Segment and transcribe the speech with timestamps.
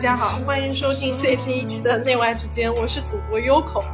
[0.00, 3.84] 大家好，欢迎收听最新一期的内外之间，我是主播 Yoko。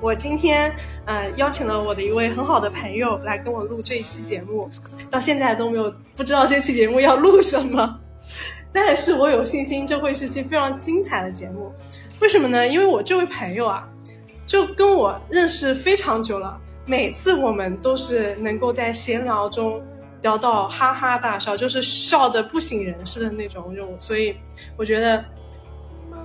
[0.00, 0.74] 我今天
[1.04, 4.70] 呃邀请了我的一位很好的朋友来跟我录这一期节目，
[5.10, 8.00] 到现在都没有不知道这期节目要录什么，
[8.72, 11.70] 但是我有信心这会是期非常精彩的节目。
[12.20, 12.66] 为什么呢？
[12.66, 13.86] 因为我这位朋友啊，
[14.46, 19.78] 就跟我认识非常久了，每次我们都是能够在闲聊中。
[20.22, 24.36] 聊到哈哈大笑，就是笑得不省人事的那种，就所以
[24.76, 25.24] 我觉得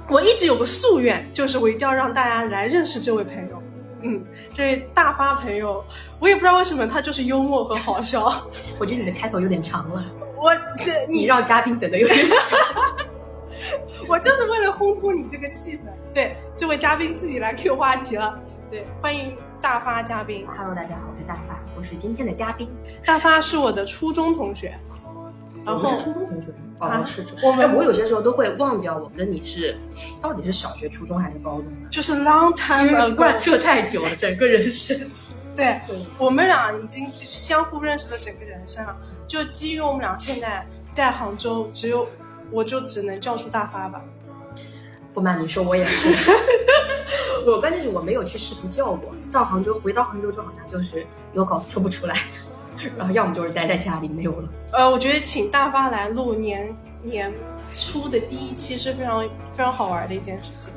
[0.08, 3.62] 我一直有个夙愿，就是我一定要让大家来认识这位朋友。
[4.02, 5.84] 嗯，这位大发朋友，
[6.20, 8.26] 我也不知道为什么他就是幽默和好笑。
[8.78, 10.06] 我觉得你的开头有点长了，
[10.38, 12.38] 我这你让嘉宾等的有点长。
[14.08, 15.82] 我就是为了烘托你这个气氛。
[16.14, 18.40] 对，这位嘉宾自己来 Q 话题了。
[18.70, 20.46] 对，欢迎大发嘉宾。
[20.56, 21.60] Hello，大家好，我是大发。
[21.76, 22.70] 我是今天的嘉宾，
[23.04, 24.78] 大发是我的初中同学，
[25.66, 26.35] 然后初中同学
[26.80, 29.78] 啊，是我们我有些时候都会忘掉我们的你是
[30.22, 34.98] 到底是小学、初中还是高中的，就是 long time 贯彻太久了，整个人生。
[35.56, 35.80] 对，
[36.18, 38.94] 我们俩已经相互认识了整个人生了。
[39.26, 42.06] 就基于我们俩现在在杭州，只有
[42.52, 44.04] 我就只能叫出大发吧。
[45.14, 46.14] 不瞒你说，我也是。
[47.48, 49.16] 我关键是我没有去试图叫过。
[49.32, 52.14] 到杭州，回到杭州之后，好像就是有口说不出来，
[52.98, 54.50] 然后要么就是待在家里没有了。
[54.72, 57.34] 呃，我觉得请大发来录年年
[57.72, 60.72] 初的第一期是非常非常好玩的一件事情。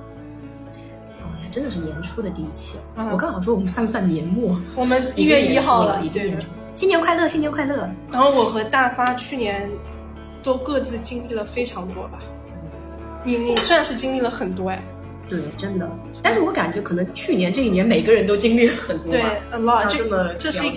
[1.21, 2.79] 哦，还真的是年初的第一期。
[2.97, 4.61] 我刚好说我们算不算年末？
[4.75, 6.49] 我们一月一号了，已经年初。
[6.75, 7.91] 新年快乐，新年快乐。
[8.13, 9.69] 然后我和大发去年
[10.43, 12.21] 都各自经历了非常多吧。
[13.25, 14.81] 你你算是经历了很多哎。
[15.29, 15.91] 对，真的。
[16.23, 19.11] 但是我感觉可能去年这一年每个人都经历了很多。
[19.11, 19.87] 对，a lot。
[19.89, 20.71] 这么这是一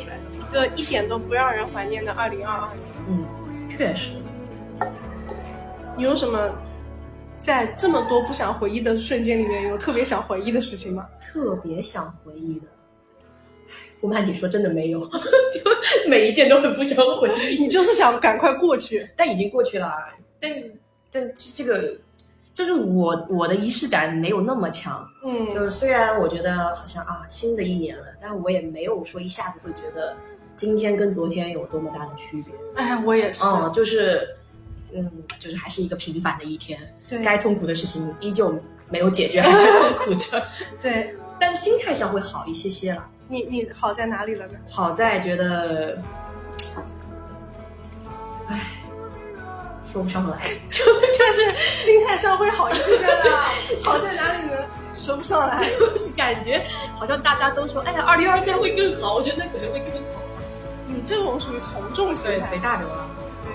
[0.51, 2.88] 个一点都不让人怀念的二零二二年。
[3.07, 4.12] 嗯，确实。
[5.97, 6.53] 你有什么
[7.41, 11.07] 在这么多不想回忆的瞬间里面有特别想回忆的事情吗？
[11.22, 12.66] 特别想回忆的，
[14.00, 17.57] 不瞒你说，真的没有， 就每一件都很不想回忆。
[17.57, 19.94] 你就是想赶快过去，但已经过去了。
[20.40, 20.73] 但是，
[21.11, 21.94] 但这个。
[22.53, 30.16] 就是我我的仪式感没有那么强，嗯，就是虽然我觉得好像啊新的一年了，但我也没有说一下子会觉得
[30.61, 32.53] 今天跟昨天有多么大的区别。
[32.75, 34.29] 哎，我也是，嗯，就是，
[34.94, 38.55] 嗯，就是还是一个平凡的一天，对，该痛苦的事情依旧
[38.88, 40.47] 没有解决， 还在痛苦着，
[40.79, 43.03] 对，但是心态上会好一些些了。
[43.27, 44.53] 你你好在哪里了呢？
[44.69, 45.97] 好在觉得。
[49.91, 50.38] 说不上来，
[50.69, 51.43] 就 就是
[51.79, 53.19] 心态上会好一些些了。
[53.83, 54.55] 好在哪里呢？
[54.95, 56.63] 说不上来， 就是感觉
[56.95, 59.16] 好像大家都说，哎呀，二零二三会更好。
[59.16, 60.21] 我觉得那可能会更好。
[60.91, 63.07] 你这种属于从众心态，随大流了。
[63.46, 63.53] 对，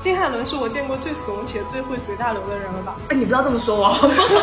[0.00, 2.96] 金海伦是我见过最怂且最会随大流的人了吧？
[3.08, 3.90] 哎，你不要这么说我，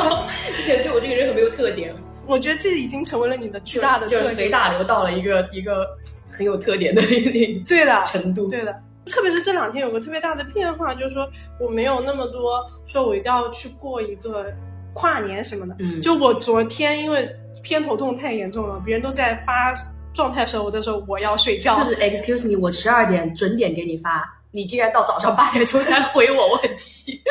[0.61, 1.95] 显得我这个人很没有特点。
[2.25, 5.85] 我觉得这已经成为了你的巨大的就是随大流到了一个一个
[6.29, 7.01] 很有特点的
[7.67, 8.73] 对的 程度，对的。
[9.07, 11.29] 特别是这两天有个特别大的变化，就是说
[11.59, 14.45] 我没有那么多说我一定要去过一个
[14.93, 15.75] 跨年什么的。
[15.79, 17.29] 嗯，就我昨天因为
[17.61, 19.73] 偏头痛太严重了，别人都在发
[20.13, 21.77] 状态的时候，我在说我要睡觉。
[21.83, 27.21] 就是 excuse me，我十二点准点给你发，你竟然到早上八点钟才回我，我很气。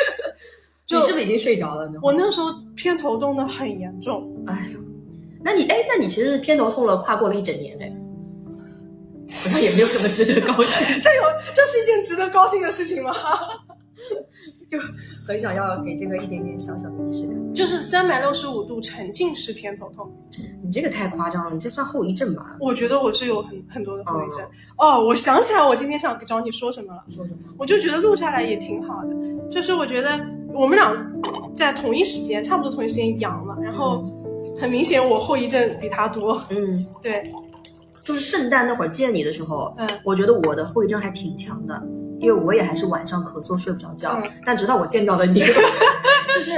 [0.88, 1.98] 你是不是已经睡着了呢？
[2.02, 4.30] 我那时候偏头痛的很严重。
[4.46, 4.78] 哎呦，
[5.42, 7.90] 那你哎，那你其实偏头痛了，跨过了一整年哎。
[9.34, 11.22] 好像也没有什么值得高兴， 这有
[11.54, 13.10] 这是一件值得高兴的事情吗？
[14.72, 14.78] 就
[15.26, 20.10] 很想要给这个一点点小小的仪式感，就是三百六十五度沉浸式偏头痛。
[20.64, 22.56] 你这个太夸张了，你这算后遗症吧？
[22.58, 24.38] 我觉得我是有很很多的后遗症。
[24.78, 27.04] 哦，我想起来我今天想找你说什么了。
[27.10, 27.38] 说什么？
[27.58, 29.14] 我就觉得录下来也挺好的，
[29.50, 30.18] 就是我觉得
[30.54, 30.90] 我们俩
[31.54, 34.10] 在同一时间，差不多同一时间阳了，然后
[34.58, 36.42] 很明显我后遗症比他多。
[36.48, 37.30] 嗯，对。
[38.02, 41.80] 就是圣诞那会儿见你的时候，嗯，我觉得我的后遗症还挺强的，
[42.22, 44.16] 因为我也还是晚上咳嗽睡不着觉。
[44.46, 45.40] 但直到我见到了你，
[46.34, 46.52] 就是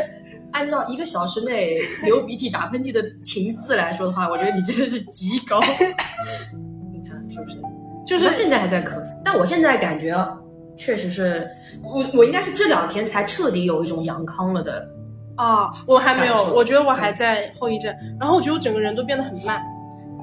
[0.52, 5.58] 按照一个小时内流鼻涕打喷嚏的频次来说的话，我觉得你真的是极高。
[6.92, 7.56] 你看是不是？
[8.06, 10.14] 就是现在还在咳嗽，但我现在感觉
[10.76, 11.48] 确实是
[11.82, 14.86] 我我应该是这两天才彻底有一种阳康了的。
[15.36, 19.60] 啊，我还没有，我觉得我还在后遗症，然后我觉得我整个人都变得很慢。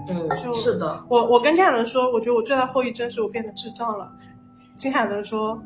[0.07, 4.09] 嗯，就是的，我我跟家人说，我觉得我最大后遗症是我变得智障了。
[4.81, 5.61] 金海伦说，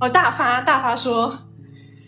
[0.00, 1.30] 哦，大发大发说，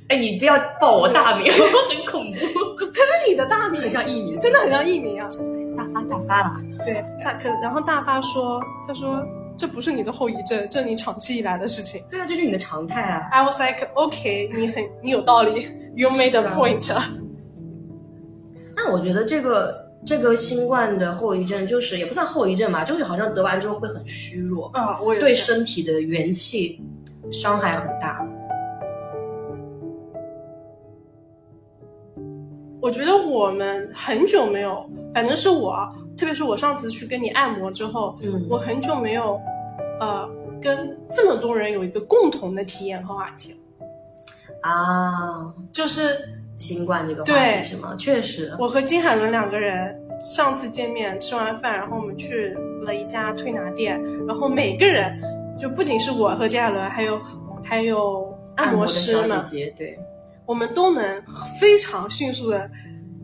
[0.08, 2.38] 哎，你不要报我大名， 很恐怖。
[2.78, 5.28] 可是你的大名很像艺名，真的很像艺名啊。
[5.76, 6.54] 大发大发了，
[6.86, 8.58] 对，大可然后大发说，
[8.88, 9.22] 他说
[9.54, 12.00] 这不是你的后遗症，这是你长期以来的事情。
[12.08, 13.28] 对啊，这是你的常态啊。
[13.30, 15.68] I was like, OK，你很你有道理。
[15.94, 16.90] You made a point。
[18.74, 25.34] 那我觉得这个这个新冠的后遗症，就是也不算后遗症吧，就是好像得完之后会很虚弱，啊，我也对。
[25.34, 26.80] 身体的元气
[27.32, 28.24] 伤害很大。
[32.80, 39.40] 我觉得我们很久没有，反正是我，特别是我上次去跟你按摩之后，嗯，我很久没有，
[39.98, 40.28] 呃，
[40.62, 43.58] 跟这么多人有一个共同的体验和话题了。
[44.62, 47.94] 啊，就是新冠这个话对题是吗？
[47.98, 55.20] 确实，我和金海伦两个人上次见面吃完饭，然后我们去了一家推拿店，然后每个人
[55.58, 57.20] 就不仅是我和金海伦，还有
[57.62, 59.98] 还有按摩师们，小姐姐，对，
[60.46, 61.22] 我们都能
[61.60, 62.70] 非常迅速的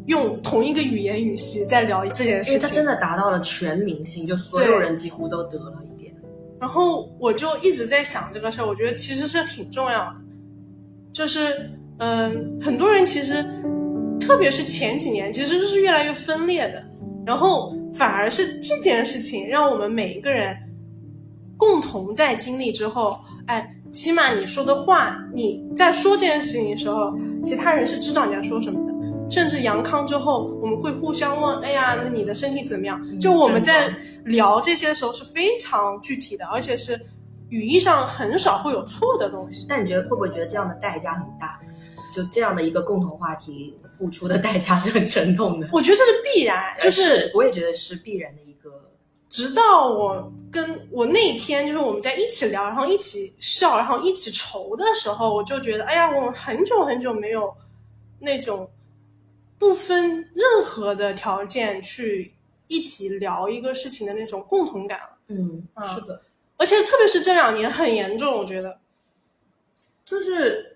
[0.06, 2.54] 用同一个语言语系在聊这件事情。
[2.54, 6.14] 为它真的达到了全明星，就所有人几乎都得了一遍。
[6.60, 10.16] 然后我就一直在想这个事儿，我觉得其实是挺重要的，
[11.12, 11.70] 就是
[12.02, 13.44] 嗯、很多人其实，
[14.18, 16.82] 特别是前几年，其实是越来越分裂的，
[17.24, 20.56] 然后反而是这件事情让我们每一个人
[21.56, 27.14] 共同在经历之后，哎，起码你说的话，你在说这件事情的时候，
[27.44, 28.92] 其他人是知道你在说什么的。
[29.30, 33.88] 甚至阳康之后，我们会互相问：“哎呀，那你的身体怎么样？”就我们在
[34.24, 37.00] 聊这些的时候是非常具体的，而且是
[37.48, 39.64] 语义上很少会有错的东西。
[39.68, 41.58] 那你觉得会不会觉得这样的代价很大？
[42.12, 45.68] 就这样的一个共同话题，付出的代价是很沉痛的。
[45.72, 48.70] 我觉得这是必然，就是我也觉得是必然的一个。
[49.28, 57.52] 直到我跟我那一天，就是我们在一起聊，然后一起笑，然后一起愁的时候，我就觉得，哎呀，我们很久很久没有
[58.18, 58.70] 那种
[59.58, 62.34] 不分任何的条件去
[62.68, 65.16] 一起聊一个事情的那种共同感了。
[65.28, 66.20] 嗯，嗯是的，
[66.58, 68.78] 而且特别是这两年很严重，我觉得，
[70.04, 70.71] 就是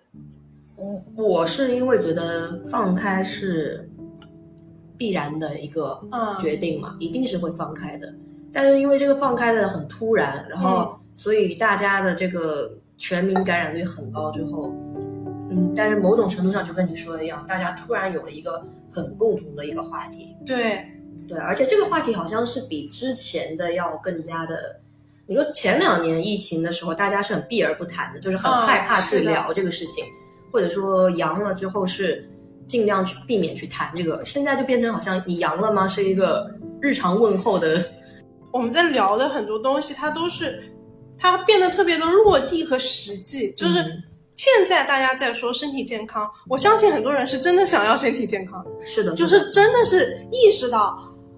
[0.76, 3.88] 我我是因为觉得放开是
[4.96, 8.12] 必然的一个嗯决定嘛，一定是会放开的。
[8.52, 14.72] 但是因为这个放开的很突然，然后所以大家的这个全民感染率很高之后，
[15.50, 20.86] 嗯，但是某种程度上就跟你说的一样，大家突然有了一个很共同的一个话题，对，
[21.28, 24.80] 对，而且这个话题好像是比之前的要更加的。
[25.26, 30.04] 你说前两年疫情的时候，大家是很避而不谈的，就是很嗯害怕去聊这个事情，
[30.56, 32.26] 或者说阳了之后是
[32.66, 34.24] 尽量去避免去谈这个。
[34.24, 36.50] 现在就变成好像你阳了吗是一个
[36.80, 37.84] 日常问候的，
[38.54, 40.72] 我们在聊的很多东西，它都是
[41.18, 43.52] 它变得特别的落地和实际。
[43.52, 44.02] 就是嗯
[44.34, 50.96] 现在大家在说身体健康，我相信很多人是真的想要身体健康的，是的，就是真的是意识到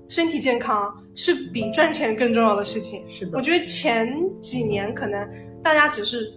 [0.09, 3.05] 身体健康是比赚钱更重要的事情。
[3.11, 4.09] 是的我，觉得前
[4.41, 5.29] 几年可能
[5.61, 6.33] 大家只是。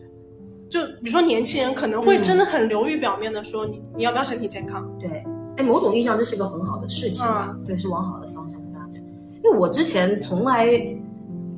[0.72, 5.24] 就比如说年轻人可能会嗯真的很流于表面的说你你要不要身体健康，对，
[5.58, 7.54] 哎，某种意义上这是个很好的事情啊？
[7.68, 8.96] 对，是往好的方向发展。
[9.44, 10.68] 因为我之前从来，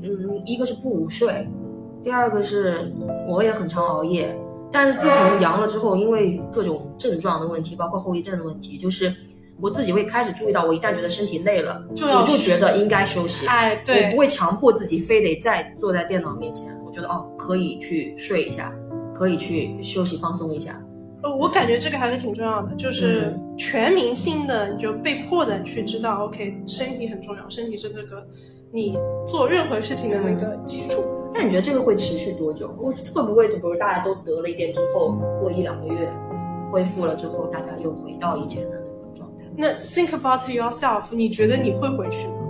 [0.02, 1.48] 嗯，一个是不午睡，
[2.04, 2.92] 第二个是
[3.30, 4.36] 我也很常熬夜。
[4.72, 9.14] 但是自从阳了之后，因为各种症状的问题，包括后遗症的问题，就是
[9.62, 13.46] 我自己会开始注意到，我一旦觉得身体累了，就要我就觉得应该休息。
[13.46, 18.74] 哎，对我不，会强迫自己非得再坐在电脑面前，我觉得哦，可以去睡一下，
[19.24, 20.78] 可以去休息放松一下。
[21.24, 28.28] 呃，我感觉这个还是挺重要的，就是全民性的，你就被迫的去知道，OK，身体很重要，身体是那个
[28.74, 31.02] 你做任何事情的那个基础。
[31.34, 32.68] 那你觉得这个会持续多久？
[32.74, 36.12] 会会不会，比如大家都得了一遍之后，过一两个月
[36.70, 39.46] 恢复了之后，大家又回到以前的那个状态？
[39.56, 42.43] 那 think about yourself，你觉得你会回去吗？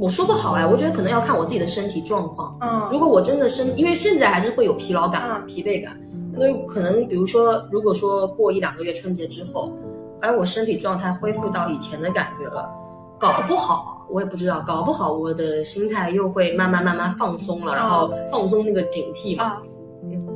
[0.00, 2.56] 我说不好哎，我觉得可能要看我自己的身体状况。
[2.62, 6.00] 嗯如果我真的身，因为现在还是会有疲劳感疲惫感，
[6.32, 9.70] 那有可能比如说，如果说过一两个月春节之后，
[10.20, 12.70] 哎，我身体状态恢复到以前的感觉了，
[13.18, 19.62] 搞不好我也不知道，搞不好我的心态又会慢慢慢慢放松了，然后放松那个警惕嘛，啊，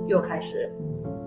[0.07, 0.71] 又开始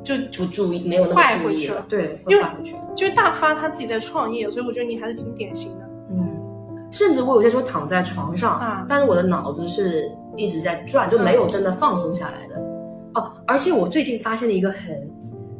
[0.03, 2.75] 就不注意，没有那么注意了对，会坏回去。
[2.95, 5.86] 就大发他自己在创业，所以我觉得你还是挺典型的。
[6.87, 8.85] 嗯，甚至我有些时候躺在床上，啊。
[8.87, 12.55] 但是我的脑子是一直在转，就没有真的放松下来的。
[13.15, 15.11] 哦，而且我最近发现了一个很，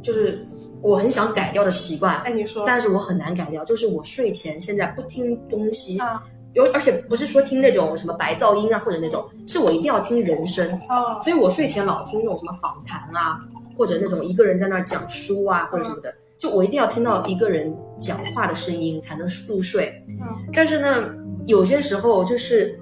[0.02, 0.46] 就是
[0.82, 2.64] 我很想改掉的习惯，哎，你说。
[2.66, 6.24] 但是我很难改掉，就是我睡前现在不听东西，啊。
[6.54, 13.40] 有而且不是说听那种什么白噪音啊或者那种，是我一定要听人声，哦，所以我睡前老听那种什么访谈啊，
[13.78, 20.04] 或者那种一个人在那儿讲书啊或者什么的，就我一定要听到一个人讲话的声音才能入睡。
[20.08, 20.18] 嗯
[20.54, 21.10] 但是呢，
[21.46, 22.80] 有些时候就是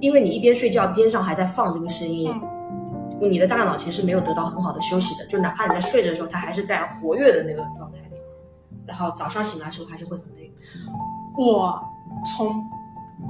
[0.00, 2.30] 因为你一边睡觉边上还在放这个声音，
[3.20, 8.16] 嗯你的大脑其实没有得到很好的休息的，就哪怕你在睡着的时候，它还是在活跃的那个状态里，
[8.86, 10.52] 然后早上醒来的时候还是会很累。
[11.38, 11.80] 我
[12.24, 12.64] 从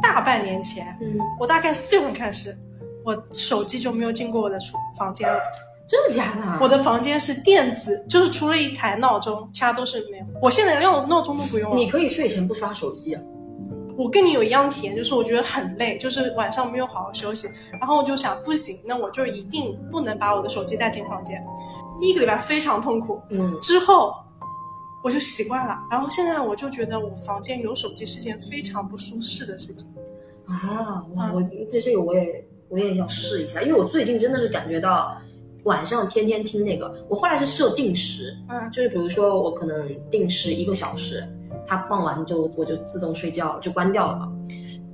[0.00, 2.56] 大半年前，嗯，我大概四月份开始，
[3.04, 5.38] 我手机就没有进过我的厨房间了。
[5.92, 6.58] 真的假的？
[6.58, 10.24] 我的房间是电子，就是除了一台闹钟，其他都是没有。
[10.40, 11.76] 我现在连闹钟都不用了。
[11.76, 13.14] 你可以睡前不刷手机。
[13.94, 21.38] 我跟你有一样体验，就是我觉得很累，就是晚上没有好好休息，然后我就想，不行，那我就一定不能把我的手机带进房间。
[22.00, 24.14] 第一个礼拜非常痛苦，嗯，之后
[25.04, 29.86] 我就习惯了，然后现在我就觉得我房间有手机是件非常不舒适的事情。
[30.46, 35.20] 啊，哇，我这这个我也我也要试一下，因为我最近真的是感觉到
[35.64, 41.22] 晚上天天听那个，我后来是设定时，嗯，就是比如说我可能定时一个小时。
[41.64, 44.32] 它放完就我就自动睡觉就关掉了嘛，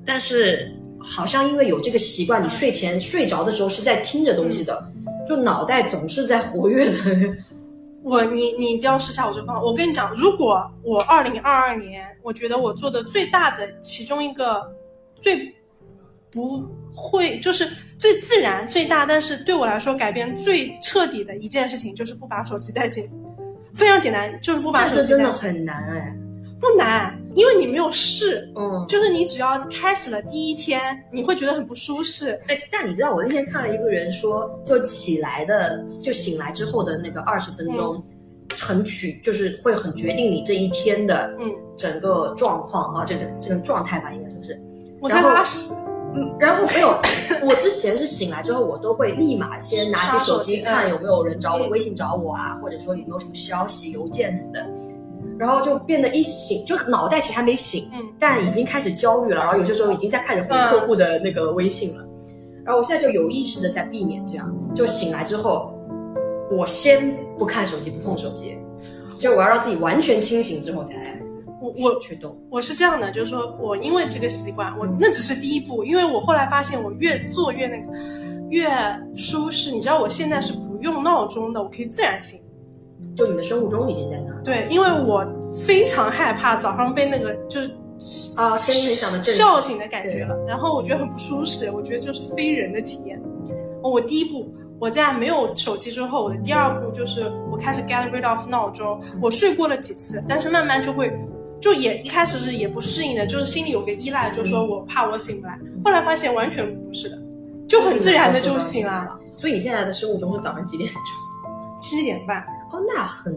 [0.04, 4.92] 但是好像因为有这个习惯，你睡前睡着的时候是在听着东西的，
[5.26, 7.36] 就脑袋总是在活跃的。
[8.02, 9.62] 我你你一定要试下我这个方法。
[9.62, 14.70] 我跟你讲，如果我二零二二年，我觉得我做的最大的其中一个
[15.20, 15.52] 最
[16.30, 16.68] 不
[17.00, 17.64] 会就是
[17.96, 23.08] 最自然最大，但是对我来说改变最彻底的一件事情，就是不把手机带进。
[23.72, 25.10] 非常简单，就是不把手机带进。
[25.10, 26.14] 这真的很难哎。
[26.60, 30.80] 不难，因为你没有试，嗯，就是你只要开始了第一天，
[31.12, 32.32] 你会觉得很不舒适。
[32.48, 38.02] 哎，但你知道我那天看了一个人说，就起来的，就醒来之后的那个二十分钟，
[38.58, 44.60] 很取，就是会很决定你这一天的，嗯，整个状况啊，这这这个状态吧，应该说是。
[45.00, 45.72] 我在拉屎，
[46.14, 46.88] 嗯，然后没有，
[47.46, 54.66] 我之前是醒来之后，我都会立马先拿起手机看有没有人找我，微信找我啊，或者说有没有什么消息、邮件什么的。
[55.38, 59.36] 然后就变得一醒，就脑袋其实还没醒，嗯，但已经开始焦虑了。
[59.44, 62.04] 然后有些时候已经在开始回客户的那个微信了。
[62.64, 65.72] 然后我现在就有意识的在避免这样，就醒来之后，
[66.50, 68.58] 我先不看手机，不碰手机，
[69.20, 70.96] 就我要让自己完全清醒之后才
[71.76, 72.36] 我我去动。
[72.50, 77.92] 我是这样的，就是说我因为这个习惯，我那只是第一步，因为我后来发现我越做越那个
[78.50, 78.68] 越
[79.16, 79.70] 舒适。
[79.70, 82.40] 你知道我现在是不用闹钟的，我可以自然醒。
[83.16, 84.40] 就你的生物钟已经在那儿。
[84.44, 85.26] 对，因为我
[85.66, 87.70] 非常害怕早上被那个就是
[88.36, 93.20] 啊声音很响的叫醒的感觉了，然后我觉得很不舒适，我觉得就是非人的体验。
[93.82, 94.46] 我第一步，
[94.78, 99.00] 我在没有手机之后，我的第二步就是我开始 get rid of 闹钟。
[99.20, 101.08] 我睡过了几次，但是慢慢就会，
[101.60, 105.58] 就也一开始是也不适应的，就是心里有个依赖，就是说我怕我醒不来。
[105.84, 107.18] 后来发现完全不是的，
[107.68, 109.18] 就很自然的就醒来了。
[109.36, 111.02] 所以你现在的生物钟是早上几点钟？
[111.78, 112.40] 七点半。
[112.70, 113.36] 哦，那很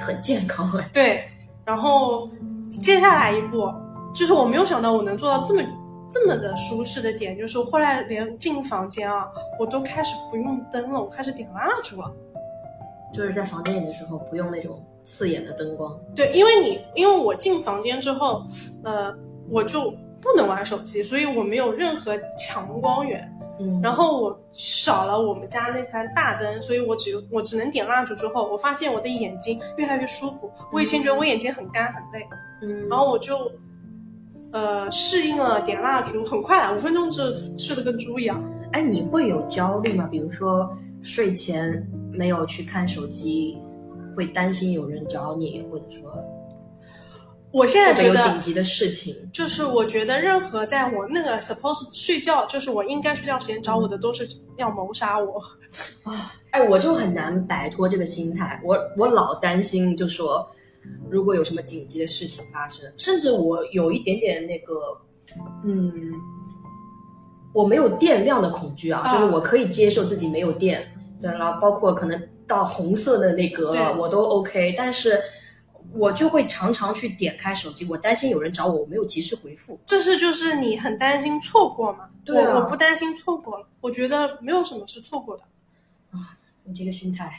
[0.00, 0.88] 很健康哎。
[0.92, 1.24] 对，
[1.64, 2.28] 然后
[2.70, 3.72] 接下来一步
[4.14, 5.62] 就是我没有想到我能做到这么
[6.10, 9.26] 这么的舒适的点，就是后来连进房间啊，
[9.58, 12.12] 我都开始不用灯了，我开始点蜡烛了。
[13.14, 15.98] 就是在房间里的时候不用那种刺眼的灯光。
[16.14, 18.44] 对，因为你因为我进房间之后，
[18.84, 19.14] 呃，
[19.48, 19.90] 我就
[20.20, 23.28] 不能玩手机，所以我没有任何强光源。
[23.60, 28.14] 嗯然后我少了我们家那盏大灯，所以我只有我只能点蜡烛。
[28.14, 30.50] 之后我发现我的眼睛越来越舒服。
[30.72, 32.26] 我以前觉得我眼睛很干很累，
[32.62, 33.52] 嗯，然后我就
[34.52, 38.42] 呃适应了点蜡烛，很快啊，五分钟就睡得跟猪一样。
[38.72, 40.08] 哎，你会有焦虑吗？
[40.10, 43.58] 比如说睡前没有去看手机，
[44.14, 46.12] 会担心有人找你，或者说。
[47.50, 54.26] 我现在觉得有紧急的事情，就是我觉得任何在我那个 suppose 睡觉，就是我应该睡觉时间找我的，都是
[54.56, 55.38] 要谋杀我。
[56.02, 60.48] 啊，哎，我就很难摆脱这个心态，我我老担心，就说
[61.10, 64.74] 如果有什么紧急的事情发生，甚至我有一点点那个，
[65.62, 65.92] 嗯，
[67.52, 70.90] 我没有电量的恐惧啊，就是我可以接受自己没有电，
[71.20, 75.20] 然后包括可能到红色的那个我都 OK，但是。
[75.94, 79.78] 我就会常常去点开手机，我担心有人找我，我没有及时回复。
[79.84, 82.08] 这是就是你很担心错过嘛？
[82.24, 85.42] 对啊，我不担心错过了，我觉得没有什么是错过的。
[86.10, 87.30] 啊，你这个心态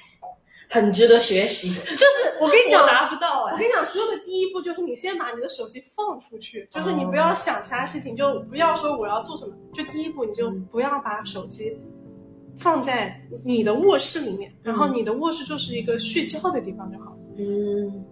[0.70, 1.70] 很值得学习。
[1.74, 3.54] 就是 我跟你讲，达不到哎。
[3.54, 11.76] 我跟你讲，所有的第一步就是你先把你的手机放出去，就是你不要想其他事情，就不要说我要做什么，就第一步你就不要把手机
[12.56, 17.18] 放在你的卧室里面，然后你的卧室就是一个睡觉的地方就好。
[17.38, 18.06] 嗯。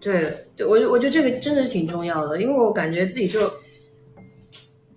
[0.00, 3.40] 对对，我我觉得这个真的是挺重要的，因为我感觉自己就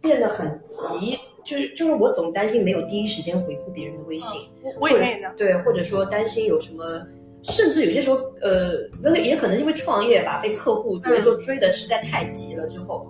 [0.02, 4.42] 变得很急，就是就是我总担心没有第一时间回复别人的微信。
[4.62, 5.34] 我我以前也这样。
[5.38, 7.02] 对，或者说担心有什么，
[7.42, 13.10] 甚至有些时候，呃，那个也可能因为创业吧，被客户或者说追的实在太急了之后，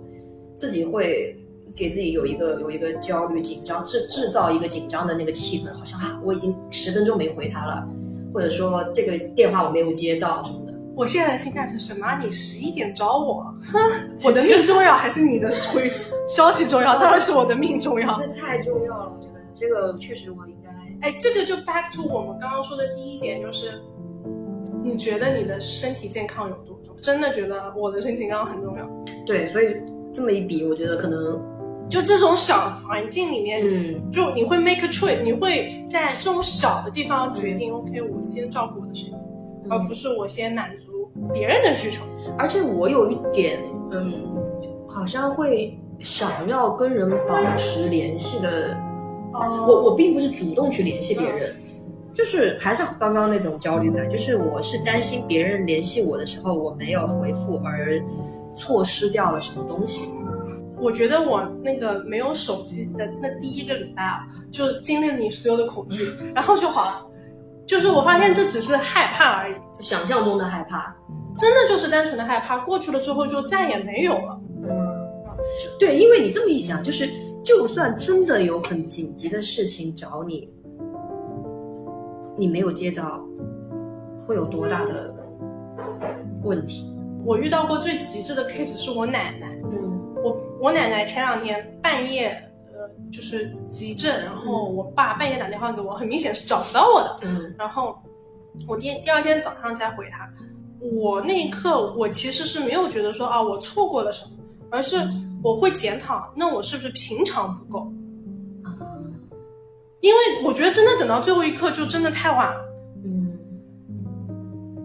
[0.56, 1.36] 自己会
[1.78, 7.86] 给自己有一个有一个焦虑、紧张，制制造一个紧张的那个气氛，好像啊，我已经十分钟没回他了，
[8.34, 10.74] 或者说这个电话我没有接到什么的。
[10.96, 12.18] 我现在的心态是什么？
[12.20, 13.78] 你十一点找我，哼，
[14.24, 15.88] 我的命重要还是你的回
[16.26, 16.98] 消息重要？
[16.98, 18.14] 当然是我的命重要。
[18.18, 20.68] 这太重要了，我觉得这个确实我应该。
[21.08, 23.80] 哎，这个就 back to 我们刚刚说的第一点，就是
[24.82, 27.00] 你觉得你的身体健康有多重要？
[27.00, 28.84] 真的觉得我的身体健康很重要。
[29.24, 29.76] 对，所以
[30.12, 31.40] 这么一比，我觉得可能
[31.88, 39.16] 就这种小环境里面，嗯，就你会 make a choice，你会在这种小的地方决定，OK，我先照顾我的身体，
[39.70, 42.04] 而不是我先满足别人的需求。
[42.36, 43.58] 而且我有一点，
[43.90, 44.12] 嗯，
[44.86, 48.76] 好像会想要跟人保持联系的。
[49.32, 51.54] 我我并不是主动去联系别人，
[52.12, 58.02] 就是还是刚刚那种焦虑感，就是我是担心别人联系我的时候我没有回复而
[58.56, 60.10] 错失掉了什么东西。
[60.80, 67.06] 我觉得我那个没有手机的那第一个礼拜啊，就经历了你所有的恐惧，然后就好了。
[67.66, 70.96] 就是我发现这只是害怕而已，就想象中的害怕，
[71.36, 74.40] 真的就是单纯的害怕，过去了之后就再也没有了。
[74.62, 74.68] 嗯，
[75.78, 77.08] 对，因为你这么一想，就是。
[77.40, 80.52] 就算真的有很紧急的事情找你，
[82.36, 83.26] 你没有接到，
[84.20, 85.14] 会有多大的
[86.42, 86.94] 问题？
[87.24, 89.58] 我遇到过最极致的 case 是我奶奶。
[89.70, 89.87] 嗯，
[90.28, 92.30] 我我奶奶前两天半夜，
[92.72, 97.18] 呃，就是急症，然后我爸半夜打电话给我，很明显是找不到我的。
[97.22, 97.98] 嗯，然后
[98.66, 100.28] 我第第二天早上再回他，
[100.80, 104.30] 我那一刻我其实是没有觉得说啊我错过了什么，
[104.70, 105.00] 而是。
[105.40, 107.92] 我会检讨，那我是不是平常不够？
[110.00, 112.60] 因为我觉得真的等到最后一刻就真的太晚了。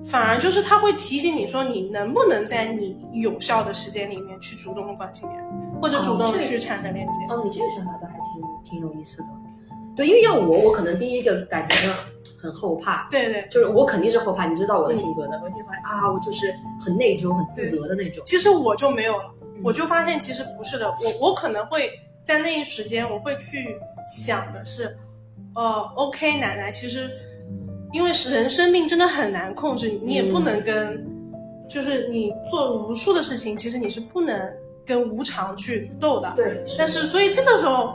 [0.03, 5.47] 嗯，反而就是他会提醒你说，你能不能在你有效的时间里面去主动的关心别人，
[5.81, 7.13] 或者主动的去产生链接。
[7.29, 9.27] 哦，你这个想法倒还挺挺有意思的。
[9.95, 11.75] 对，因为要我，我可能第一个感觉
[12.41, 13.07] 很后怕。
[13.11, 18.23] 对对，就是我肯定是后怕，你知道我的性格的，我就会啊，我就是很内疚、很自责的那种。
[18.25, 19.31] 其实我就没有了。
[19.63, 21.89] 我就发现其实不是的，我我可能会
[22.23, 24.97] 在那一时间，我会去想的是，
[25.55, 27.09] 呃，OK，奶奶，其实
[27.93, 31.05] 因为是人生命真的很难控制，你也不能跟，
[31.69, 34.53] 就是你做无数的事情，其实你是不能
[34.85, 36.33] 跟无常去斗的。
[36.35, 36.65] 对。
[36.77, 37.93] 但是所以这个时候，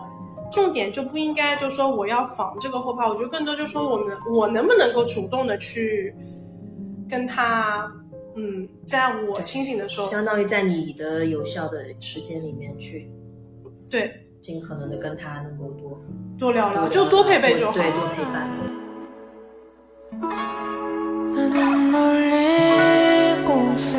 [0.51, 6.15] 重点就不应该就说我要防这个后怕，我觉得更多就是说我们我能不能够主动的去
[7.09, 7.93] 跟他。
[8.41, 13.11] 嗯，在我清醒的时候，相当于在你的有效的时间里面去，
[13.91, 16.01] 对，尽可能的跟他能够多
[16.39, 18.78] 多聊聊，就多陪陪就好，对，多陪伴。
[20.21, 23.97] 나는 멀리 곳에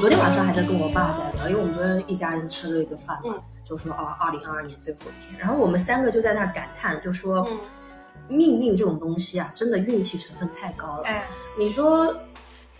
[0.00, 3.34] 昨天晚上还在跟我爸在聊，因为我们昨天一家人吃了一个饭嘛，
[3.68, 7.46] 就说啊，二零二二年最后一天，然后我们三个就在那儿感叹，就说
[8.26, 11.02] 命运这种东西啊，真的运气成分太高了。
[11.04, 11.26] 哎，
[11.58, 12.16] 你说，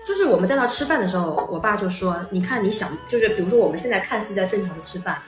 [0.06, 5.18] 就是我们在那吃饭的时候，我爸就说，你看你想，就是比如说我们现在看似在正常的吃饭，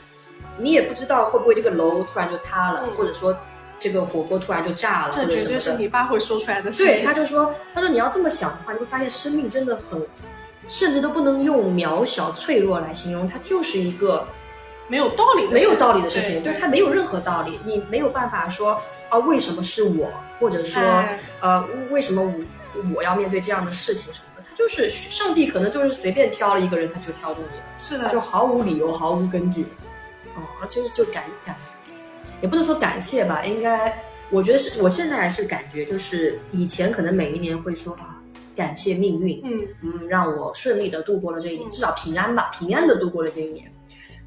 [0.56, 3.36] 你也不知道会不会这个楼突然就塌了，或者说
[3.78, 6.94] 这个火锅突然就炸了，这绝对是你爸会说出来的事情。
[6.94, 10.00] 对，他就说，他说你要这么想的话，你会发现生命真的很。
[10.68, 14.26] 甚至都不能用渺小脆弱来形容，它就是一个
[14.88, 16.42] 没有道理、没有道理的事情。
[16.42, 20.82] 对，它没有任何道理，你没有办法说啊，为什么是我，或者说
[21.40, 24.42] 呃，为什么我我要面对这样的事情什么的？
[24.48, 27.64] 它就是上帝，可能就是随便挑了一个人，他就挑中你了。
[27.76, 29.66] 是的，就毫无理由、毫无根据。
[30.34, 31.54] 哦，就是就感感，
[32.40, 38.21] 也不能说感谢吧，应该我觉得是我现在还是感觉，就是以前可能每一年会说啊。
[38.54, 43.72] 感谢命运，嗯嗯，让我顺利的度过了这一年，至少平安吧，平安的度过了这一年。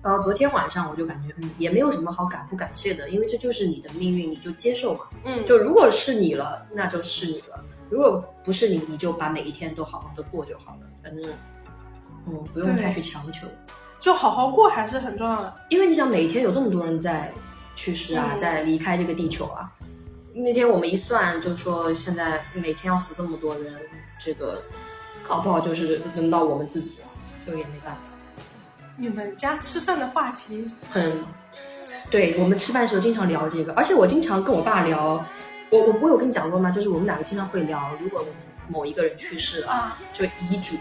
[0.01, 5.01] 然后昨天晚上我就感觉，嗯，也没有什么好感不感谢的，因为这就是你的命运，你就接受嘛。
[5.23, 7.59] 嗯，就如果是你了，那就是你了；
[7.89, 10.81] 如果不是你，你就把每一天都好好的过就好了。
[11.01, 11.27] 反正，
[12.27, 13.47] 嗯，不用太去强求，
[13.99, 15.51] 就好好过还是很重要的。
[15.69, 17.33] 因为你想，每一天有这么多人在
[17.75, 19.71] 去世啊，在离开这个地球啊。
[20.37, 23.73] 那天我们一算，就是说现在每天要死这么多人。
[24.17, 24.61] 这个
[25.27, 27.07] 搞不好就是轮到我们自己了，
[27.45, 28.01] 就也没办法。
[28.97, 31.21] 你们家吃饭的话题很，
[32.09, 35.23] 对我们吃饭的时候经常聊这个，而且我经常跟我爸聊，
[35.69, 36.71] 我我我有跟你讲过吗？
[36.71, 38.33] 就是我们两个经常会聊，如果我们
[38.69, 40.75] 某一个人去世了，啊就遗嘱。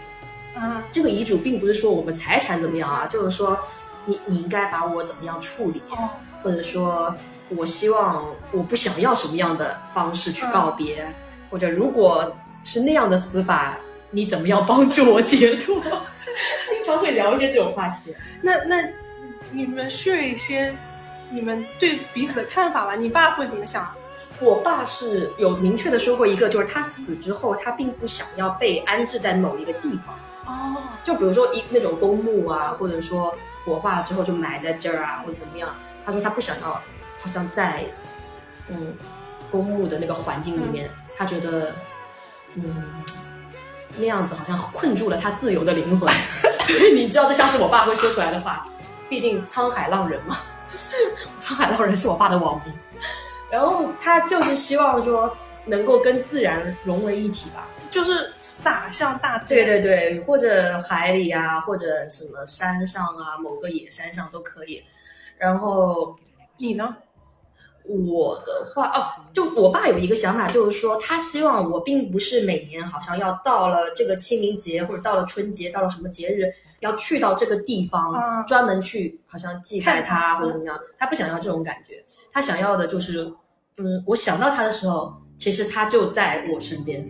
[0.55, 3.59] 啊这个遗嘱并不是说我们财产怎么样啊，就是说
[4.05, 6.09] 你你应该把我怎么样处理，哦
[6.41, 7.13] 或者说
[7.49, 11.05] 我希望我不想要什么样的方式去告别，
[11.49, 13.77] 或者如果是那样的死法，
[14.11, 15.81] 你怎么样帮助我解脱？
[16.67, 18.13] 经常会聊一些这种话题。
[18.41, 18.83] 那那
[19.51, 20.75] 你们 share 一些
[21.29, 22.95] 你们对彼此的看法吧？
[22.95, 23.89] 你爸会怎么想？
[24.39, 35.69] 我爸是有明确的说过一个，就是他死之后，他并不想要被安置在某一个地方，哦就比如说一那种公墓啊，或者说火化了之后就埋在这儿啊，或者怎么样。
[36.05, 36.81] 他说他不想要，
[37.25, 37.83] 好像在
[38.67, 38.95] 嗯
[39.49, 41.71] 公墓的那个环境里面，他觉得
[42.53, 42.85] 嗯
[43.97, 46.07] 那样子好像困住了他自由的灵魂。
[46.93, 48.67] 你知道，这像是我爸会说出来的话，
[49.09, 50.37] 毕竟沧海浪人嘛，
[51.41, 52.71] 沧海浪人是我爸的网名。
[53.49, 55.35] 然后他就是希望说
[55.65, 57.67] 能够跟自然融为一体吧。
[57.89, 59.81] 就是洒向大自然对。
[59.81, 64.83] 对对，或者海里啊，或者什么山上啊，某个野山上都可以。
[65.37, 66.15] 然后
[66.57, 66.95] 你呢？
[67.87, 80.79] 我的话，哦，就我爸有一个想法，就是说他希望我并不是每年好像要到了这个清明节或者到了春节，到了什么节日要去到这个地方，啊专门去好像祭拜他他或者怎么样。
[80.97, 83.31] 他不想要这种感觉，他想要的就是，
[83.77, 87.05] 嗯，我想到他的时候，其实他就在我身边。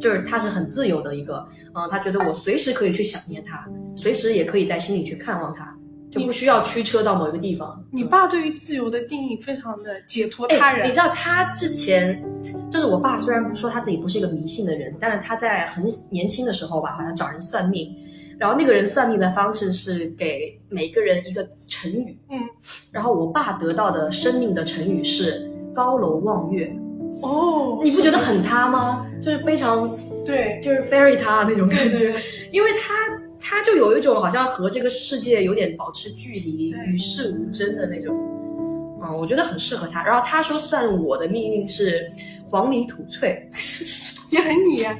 [0.00, 5.76] 就是他是很自由的一个，嗯，他觉得我随时可以去想念他，随时也可以在心里去看望他，
[6.10, 7.84] 就不需要驱车到某一个地方。
[7.90, 10.88] 你爸对于自由的定义非常的解脱哎他人。
[10.88, 12.22] 你知道他之前，
[12.70, 17.94] 就是我爸虽然不说他自己不是一个迷信的人，但是他在很年轻的时候吧，好像找人算命，
[18.38, 22.40] 然后那个人算命的方式是给每个人一个成语，嗯，
[22.90, 26.74] 然后我爸得到的生命的成语是高楼望月，
[27.22, 29.06] 哦，你不觉得很他吗？
[29.20, 29.90] 就是非常
[30.24, 30.60] 对？
[30.62, 32.14] 就是 fairy 他那种感觉，
[32.52, 33.07] 因为他
[33.48, 38.14] 他就有一种好像和这个世界有点保持距离、与世无争的那种，
[39.02, 40.04] 嗯，我觉得很适合他。
[40.04, 42.10] 然后他说算我的命运是
[42.46, 43.48] 黄泥土翠，
[44.30, 44.94] 也很你啊。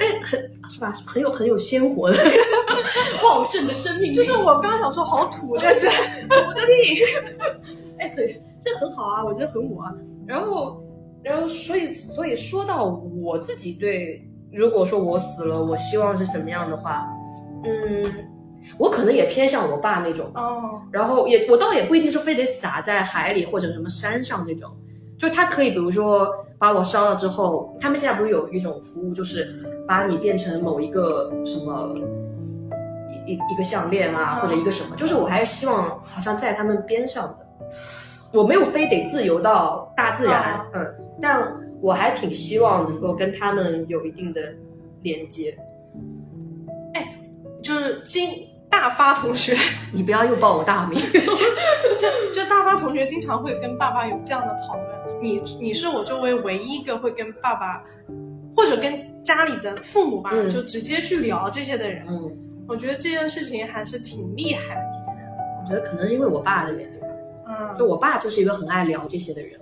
[0.70, 0.92] 是吧？
[1.06, 2.16] 很有很有鲜活的
[3.24, 5.86] 旺盛的生命力，就是我刚想说好土，但是
[6.30, 7.04] 我的命。
[7.98, 9.92] 哎，对，这很好啊，我觉得很我啊。
[10.26, 10.82] 然后，
[11.22, 12.84] 然后，所以，所以说到
[13.20, 17.06] 我自己对，如果说我死了，我希望是什么样的话，
[17.64, 18.02] 嗯，
[18.76, 20.30] 我可能也偏向我爸那种。
[20.34, 24.70] 哦，然后也，我倒也不一定说非得撒在海里或者什么山上这种，
[25.16, 26.28] 就他可以，比如说
[26.58, 31.94] 把我烧了之后，他们现在不是有一种服务，就是把你变成某一个什么
[33.26, 34.40] 一一一个项链啊，嗯。
[34.42, 44.40] 或者一个什么，就是我还是希望好像在他们边上的，我没有非得自由到大自然，嗯，但我还挺希望能够跟他们有一定的
[45.02, 45.56] 连接。
[46.94, 47.14] 哎
[47.62, 48.28] 就是金
[48.70, 49.56] 大发同学，
[49.92, 54.86] 你不要又报我大名， 就就大发同学经常会跟爸爸有这样的讨论。
[55.20, 57.82] 你你是我周围唯一一个会跟爸爸
[58.54, 62.04] 或者跟家里的父母吧，嗯就直接去聊这些的人。
[62.08, 62.30] 嗯，
[62.68, 64.82] 我觉得这件事情还是挺厉害的。
[65.62, 66.98] 我觉得可能是因为我爸的原因。
[67.78, 69.58] 就嗯，我爸就是一个很爱聊这些的人，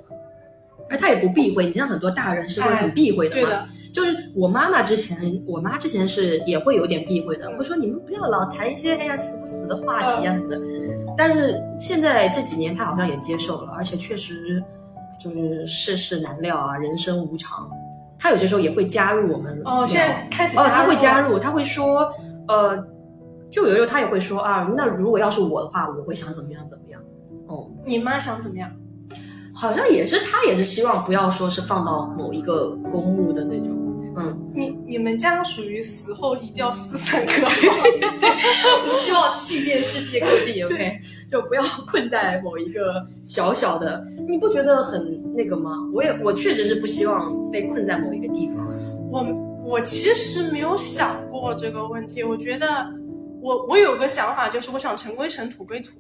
[0.91, 1.67] 而他也不避讳。
[1.67, 10.61] 你像很多大人是会很避讳的嘛，对的，就是我妈妈之前，我妈之前是也会有点避讳的，会说你们不要老谈一些哎呀死不死的话题啊什么的。
[11.17, 14.63] 但是现在这几年，她好像也接受了，而且确实
[15.19, 17.67] 就是世事难料啊，人生无常。
[18.19, 22.13] 她有些时候也会加入我们哦，现在开始哦，她会加入她，会说，
[22.49, 22.77] 呃，
[23.51, 27.01] 就有时候她也会说啊，那如果要是我的话，我会想怎么样怎么样。
[27.47, 28.71] 哦、你妈想怎么样？
[29.55, 33.75] 好像也是，她也是希望不要说是放到某一个公墓的那种，
[34.19, 37.53] 嗯，你你们家属于死后一定要四散各方，
[38.89, 40.99] 我希望去遍世界各地， OK，
[41.29, 45.73] 就不要困在某一个小小的，你不觉得很那个吗？
[45.93, 48.67] 我也我确实是不希望被困在某一个地方，
[49.11, 49.23] 我
[49.63, 52.23] 我其实没有想过这个问题。
[52.23, 52.67] 我觉得
[53.43, 55.91] 我我有个想法，就是我想尘归尘，土归土，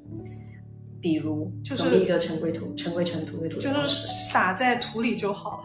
[1.02, 5.64] 比如就是一个尘归土，尘归尘，土归土，就是撒在土里就好了。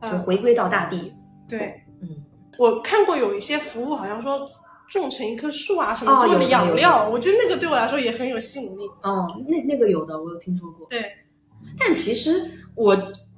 [0.00, 1.12] 啊，就回归到大地，
[1.48, 2.08] 对，嗯。
[2.58, 4.48] 我看过有一些服务，好像说
[4.88, 8.82] 种成一棵树啊，什么做养料，我觉得那个对我来说也很有吸引力。
[9.02, 10.86] 哦，那那个有的，我有听说过。
[10.88, 11.04] 对，
[11.78, 12.96] 但其实我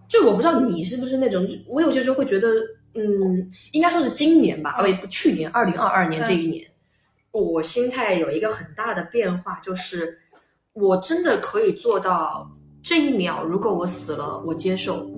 [0.08, 2.48] 就我不知道你是不是那种，我有些时候会觉得
[2.94, 6.64] 嗯，应该说是今年吧，哦不，去年二零二二年这一年，
[7.32, 10.18] 我心态有一个很大的变化，就是
[10.72, 12.50] 我真的可以做到
[12.82, 15.10] 这一秒，如果我死了，我接受，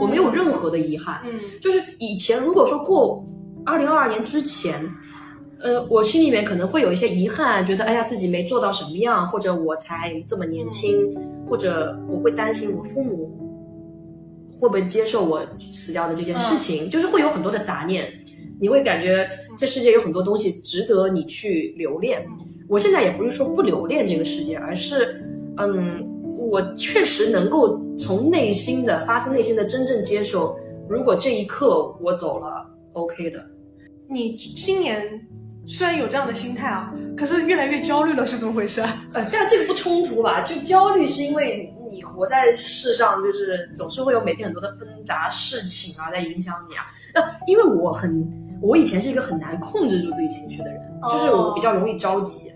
[0.00, 1.20] 我没有任何的遗憾。
[1.24, 1.38] 嗯。
[1.60, 3.24] 就是以前如果说过
[3.64, 4.74] 二零二二年之前，
[5.62, 11.14] 呃，我心里面可能会有一些遗憾，觉得哎呀自己没做到什么样，或者我才这么年轻，
[11.48, 13.30] 或者我会担心我父母
[14.60, 15.40] 会不会接受我
[15.72, 18.12] 死掉的这件事情，就是会有很多的杂念，
[18.60, 22.26] 你会感觉这世界有很多东西值得你去留恋。
[22.68, 25.22] 我现在也不是说不留恋这个世界，而是
[25.58, 26.02] 嗯，
[26.52, 30.54] 我确实能够从内心的发自内心的真正接受，
[30.86, 33.42] 如果这一刻我走了，OK 的。
[34.06, 35.18] 你今年
[35.66, 38.82] 虽然有这样的心态啊，可是越来越焦虑了，是怎么回事？
[38.82, 39.02] 啊？
[39.14, 40.42] 呃，但这个不冲突吧？
[40.42, 46.84] 就焦虑是因为你活在世上，就是总是会有每天很多的纷杂事情啊在影响你啊。
[47.14, 52.51] 那因为我很，我以前是一个很难控制住自己情绪的人，就是我比较容易着急，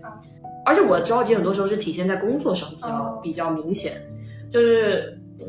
[0.67, 3.93] 而且我的着急很多时候是体现在工作上比较、哦比较明显，
[4.51, 5.45] 就是嗯，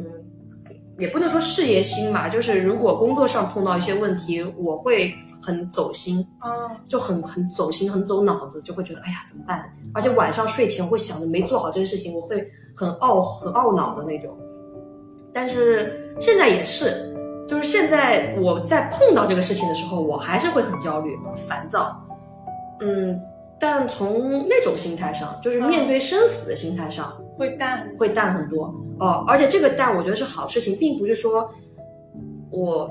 [0.96, 9.68] 也不能说事业心吧，就是如果工作上碰到一些问题，我会很走心，嗯就很很走心，很走脑子，就会觉得哎呀怎么办？
[9.92, 14.38] 而且晚上睡前会想着没做好这件事情，我会很懊很懊恼的那种。
[15.34, 17.12] 但是现在也是，
[17.46, 22.00] 就是现在我在碰到这个事情的时候，我还是会很焦虑、很烦躁。
[22.80, 23.20] 嗯，
[23.60, 27.92] 但从那种心态上，就是面对生死的心态上，会淡。
[27.98, 29.24] 会淡很多哦。
[29.26, 31.50] 而且这个淡，我觉得是好事情，并不是说
[32.50, 32.90] 我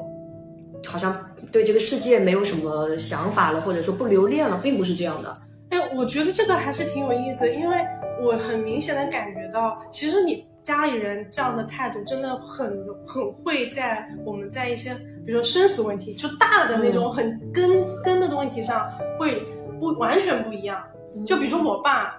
[0.86, 1.16] 好像
[1.52, 5.32] 对这个世界没有什么想法了，或者说不留恋了，并不是这样的。
[5.70, 7.78] 哎，我觉得这个还是挺有意思的，因为
[8.24, 14.94] 我很明显的感觉到，其实你家里人这样的态度真的很很会在我们在一些
[15.26, 19.42] 比如说生死问题，就大的那种很根、根的问题上会
[19.80, 20.84] 不完全不一样。
[21.26, 22.14] 就比如说我爸，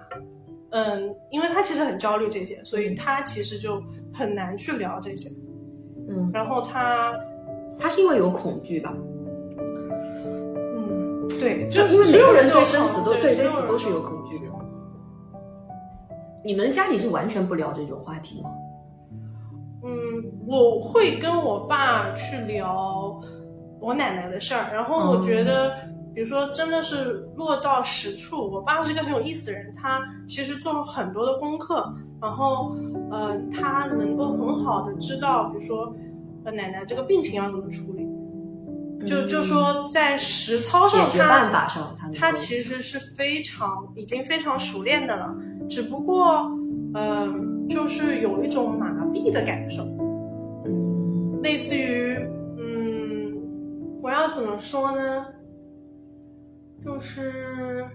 [0.71, 3.81] 嗯，因为他其实很焦虑这些，所以他其实就
[4.13, 5.29] 很难去聊这些。
[6.09, 7.13] 嗯，然后他，
[7.79, 8.93] 他是因为有恐惧吧？
[10.75, 14.45] 嗯，对，就因为所有人对生死都对对对所有人死都是有恐惧的。
[16.43, 18.49] 你们家里是完全不聊这种话题吗？
[19.83, 19.91] 嗯，
[20.47, 23.19] 我会跟我爸去聊
[23.79, 25.77] 我奶奶的事儿，然后我觉得，
[26.19, 32.75] 比如说真的是落到实处，我爸是一个很有意思的人，他其实做了很多的功课，然后
[33.09, 35.95] 呃，他能够很好的知道，比如说
[36.43, 38.05] 呃奶奶这个病情要怎么处理，
[39.07, 45.33] 就就说在实操上他决办法上，他他其实是非常已经非常熟练的了，
[45.69, 46.51] 只不过，
[46.95, 49.83] 嗯、就是有一种麻痹的感受，
[50.65, 52.17] 嗯类似于，
[52.57, 53.37] 嗯，
[54.03, 55.25] 我要怎么说呢？
[56.83, 57.87] 就是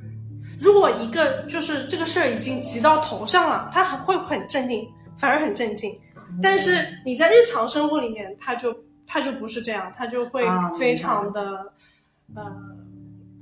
[0.59, 5.99] 如果一个就是这个事儿已经急到头上了，他还会很镇定，反而很镇静。
[6.43, 11.73] 但是你在日常生活里面，他就他就不是这样，他就会啊非常的，
[12.35, 12.53] 呃，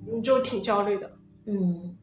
[0.06, 1.10] 你就挺焦虑的。
[1.46, 1.96] 嗯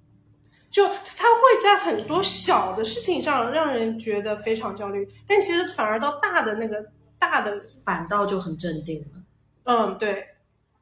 [0.71, 6.85] 就他会在很多小的事情上让人觉得非常焦虑，但其实反而到大的那个
[7.17, 9.07] 大的，反倒就很镇定了。
[9.63, 10.23] 嗯，对，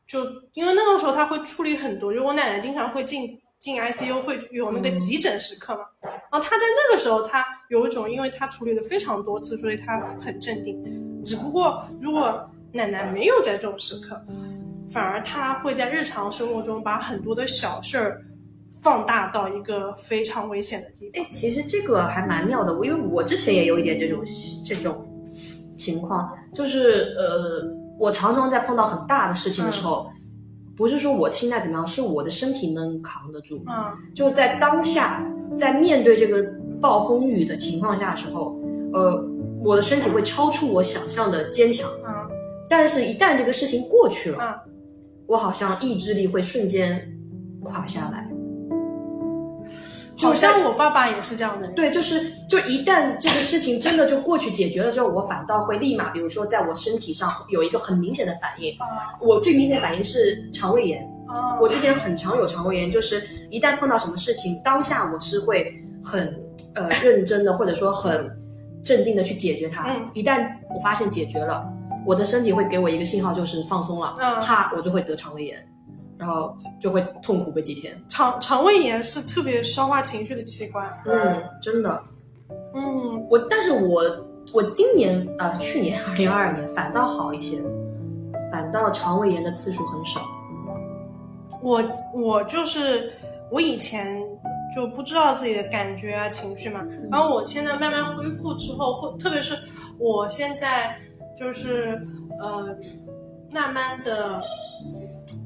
[0.07, 11.21] 就因为那个时候他会处理很多，就我奶奶经常会进进 ICU，会有那个急诊时刻嘛，然后他在那个时候他有一种，因为他处理了非常多次，所以他很镇定。
[11.23, 14.19] 只不过如果奶奶没有在这种时刻，
[14.89, 18.23] 反而他会在日常生活中把很多的小事儿
[18.81, 21.21] 放大到一个非常危险的地方。
[21.21, 24.23] 哎，其实这个还蛮妙的，我因为我之前也有一点这种
[24.65, 25.05] 这种
[25.77, 30.09] 情况，就是呃，我常常在碰到很大的事情的时候，
[30.75, 33.63] 不是说我心态怎么样，是我的身体能扛得住。
[33.67, 35.25] 嗯就在当下，
[35.57, 36.43] 在面对这个
[36.79, 38.59] 暴风雨的情况下的时候，
[38.93, 39.23] 呃，
[39.63, 41.89] 我的身体会超出我想象的坚强。
[42.05, 42.13] 嗯
[42.69, 44.73] 但是，一旦这个事情过去了，嗯，
[45.25, 47.17] 我好像意志力会瞬间
[47.63, 48.26] 垮下来。
[50.19, 51.75] 好像我爸爸也是这样的人。
[51.75, 58.71] 对，就是就一旦这个事情真的就过去解决了之后，我反倒会立马，比如说在我身体上有一个很明显的反应。
[58.79, 61.03] 啊我最明显的反应是肠胃炎。
[61.27, 66.39] 啊，我之前很常有肠胃炎，就是一旦碰到什么事情，当下我是会很
[66.73, 68.29] 呃认真的，或者说很
[68.83, 69.93] 镇定的去解决它。
[69.93, 71.67] 嗯一旦我发现解决了，
[72.05, 75.57] 我的身体会给我一个信号，就是放松了，嗯啪，我就会得肠胃炎，
[76.17, 77.99] 然后就会痛苦个几天。
[78.07, 80.87] 肠肠胃炎是特别消化情绪的器官。
[81.05, 82.01] 嗯，真的。
[82.73, 84.03] 嗯我但是我
[84.53, 87.61] 我今年呃去年二零二二年反倒好一些，
[88.51, 90.19] 反反倒肠胃炎的次数很少。
[91.61, 91.81] 我
[92.13, 93.13] 我就是
[93.49, 94.21] 我以前
[94.75, 99.57] 就不知道自己的感觉啊情绪嘛，然后我现在慢慢恢复之后，会特别是
[99.97, 100.97] 我现在
[101.39, 102.01] 就是
[102.41, 102.75] 呃
[103.49, 104.41] 慢慢的，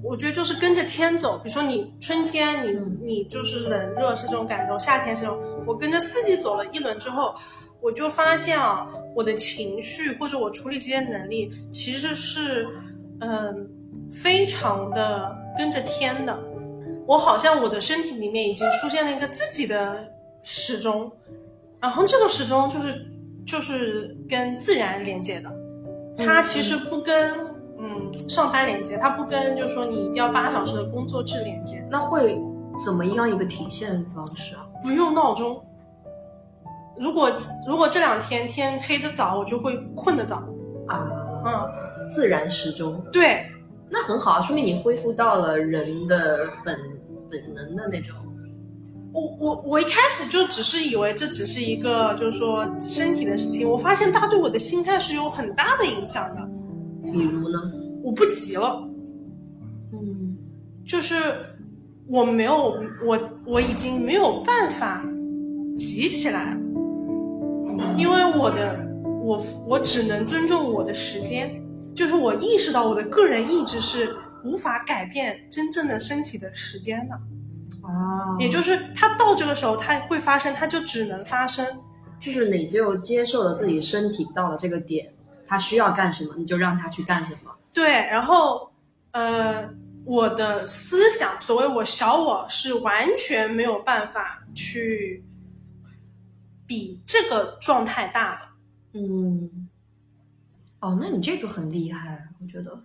[0.03, 1.37] 我觉得就是跟着天走。
[1.37, 7.33] 比如说你春天你你就是冷热是这种感受，夏天是这种，我跟着四季走了一轮之后，
[7.81, 12.67] 我就发现啊，我的情绪或者我处理这些能力其实是
[13.19, 13.69] 嗯
[14.11, 15.39] 非常的。
[15.57, 16.33] 跟着天的，
[17.05, 20.09] 我好像我的身体里面已经出现了一个自己的
[20.43, 21.11] 时钟，
[21.81, 23.05] 然后这个时钟就是
[23.45, 25.53] 就是跟自然连接的，
[26.17, 27.50] 它其实不跟嗯
[28.27, 31.85] 上班连接，它不跟就是说你一定要八小时的工作制连接。
[31.89, 32.41] 那会
[32.85, 34.65] 怎么样一个体现方式啊？
[34.81, 35.63] 不用闹钟。
[36.99, 37.31] 如果
[37.67, 40.43] 如果这两天天黑的早，我就会困得早。
[40.87, 41.09] 啊，
[41.45, 43.03] 嗯，自然时钟。
[43.11, 43.45] 对。
[43.89, 46.79] 那很好啊，说明你恢复到了人的本
[47.29, 48.15] 本能的那种。
[49.13, 56.49] 我我我一开始就只是以为这只是一个就是说身体的事情，我发现它对我的心态是有很大的影响的。
[57.03, 57.59] 比如呢？
[58.03, 58.87] 我不急了。
[59.93, 60.37] 嗯，
[60.85, 61.15] 就是
[62.07, 65.03] 我没有我我已经没有办法
[65.77, 66.57] 急起来，
[67.97, 68.79] 因为我的
[69.23, 71.59] 我我只能尊重我的时间。
[71.93, 77.15] 就是我意识到我的个人意志是无法改变真正的身体的时间的，
[77.81, 81.67] 啊，也就是它到这个时候它会发生，它就只能发生，
[82.17, 85.13] 就是你就接受了自己身体到了这个点，
[85.45, 87.51] 它需要干什么你就让它去干什么。
[87.73, 88.71] 对，然后
[89.11, 89.69] 呃，
[90.05, 95.23] 我的思想，所谓我小我是完全没有办法去
[96.67, 99.67] 比这个状态大的，嗯。
[100.79, 102.83] 哦，那你这个很厉害，我觉得。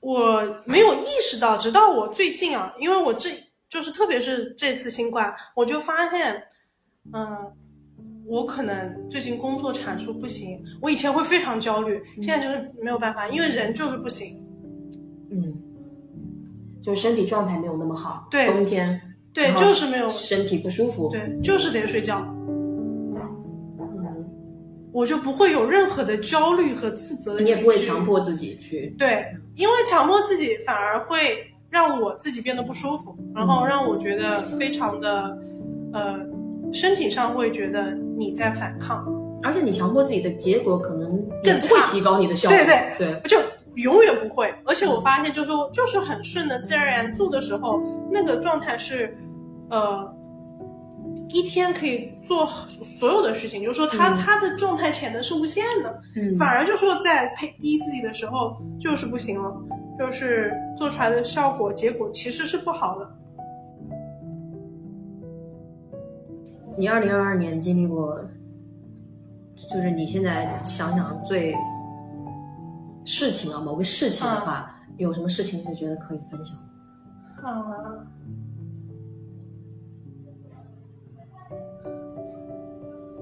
[0.00, 3.30] 我没有意识到，直到我最近啊，因为我这
[3.68, 6.48] 就是特别是这次新冠，我就发现，
[7.12, 7.52] 嗯，
[8.26, 10.58] 我可能最近工作产出不行。
[10.80, 14.42] 我以前会非常焦虑，现在就是没有办法，因为人就是不行。
[15.30, 15.54] 嗯，
[16.82, 18.26] 就身体状态没有那么好。
[18.30, 19.00] 对，冬天。
[19.32, 21.10] 对，就是没有身体不舒服。
[21.10, 22.20] 对，就是得睡觉。
[22.20, 22.36] 嗯
[24.92, 27.52] 我就不会有任何的焦虑和自责的情绪。
[27.52, 28.94] 你也不会强迫自己去。
[28.98, 35.38] 对，因为强迫自己反而会让我自己变得不舒服，然后让我觉得非常的，
[35.92, 36.18] 呃，
[36.72, 39.04] 身体上会觉得你在反抗。
[39.42, 42.56] 而且你强迫自己的结果可能更差，提高你的效率。
[42.56, 42.66] 对
[42.98, 43.38] 对对，就
[43.74, 44.52] 永远不会。
[44.64, 49.16] 而且我发现，就是说，就是很顺的，自然而然做的时候，那个状态是，
[49.70, 50.12] 呃。
[51.28, 59.52] 一天可以做所有的事情，就是说他他的状态潜能是无限的，嗯，反而就说在配逼自己的时候就是不行了，
[59.98, 63.10] 就是做出来的效果结果其实是不好的。
[66.76, 68.20] 你二零二二年经历过，
[69.56, 71.54] 就是你现在想想最
[73.04, 76.56] 事情啊，某个事情的话，有什么事情是觉得可以分享？
[77.42, 78.06] 啊。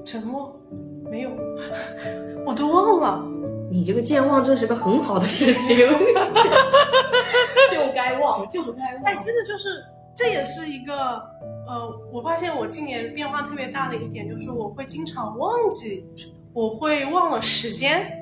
[0.04, 0.54] 沉默，
[1.10, 1.30] 没有，
[2.46, 3.24] 我都忘了。
[3.70, 5.76] 你这个健忘，症是个很好的事情。
[7.72, 9.02] 就该忘，就该忘。
[9.04, 9.82] 哎，真的就是，
[10.14, 11.20] 这也是一个，
[11.66, 16.06] 呃，我发现我今年变化特别大的一点，就是我会经常忘记，
[16.52, 18.20] 我会忘了时间。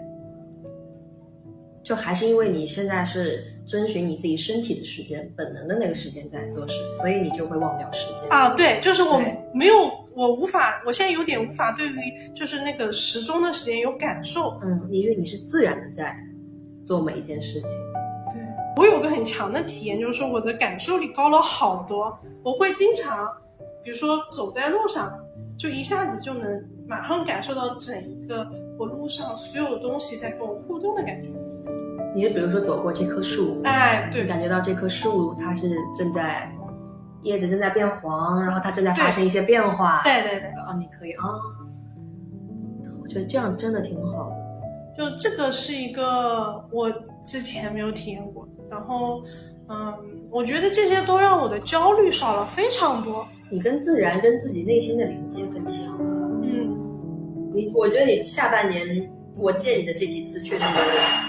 [1.82, 8.54] 就还是因为你现在是遵循你自己身体的时间、本能的那个时间在做事，所以你就会忘掉时间啊。
[8.54, 9.20] 对，就是我
[9.52, 9.74] 没有。
[10.14, 11.94] 我无法，我现在有点无法对于
[12.34, 14.60] 就是那个时钟的时间有感受。
[14.62, 16.14] 嗯，因为你是自然的在
[16.84, 17.70] 做每一件事情。
[18.74, 22.18] 对我有个很强的体验，就是说我的感受力高了好多。
[22.42, 23.28] 我会经常，
[23.82, 25.12] 比如说走在路上，
[25.58, 31.28] 就一下子就能马上感受到整一个我路上所有东西在跟我互动的感觉。
[32.14, 36.50] 你就比如说走过这棵树，哎，对，感觉到这棵树它是正在。
[37.24, 40.02] 叶子正在变黄，然后它正在发生一些变化。
[40.02, 41.22] 对对对，啊，你可以啊，
[43.00, 44.36] 我觉得这样真的挺好的。
[44.98, 46.92] 就这个是一个我
[47.22, 49.22] 之前没有体验过，然后，
[49.68, 49.94] 嗯，
[50.30, 53.26] 我觉得这些都让我的焦虑少了非常多。
[53.50, 56.40] 你跟自然、跟自己内心的连接更强了。
[56.42, 60.64] 嗯，你我觉得你下半年我见你的这几次，确实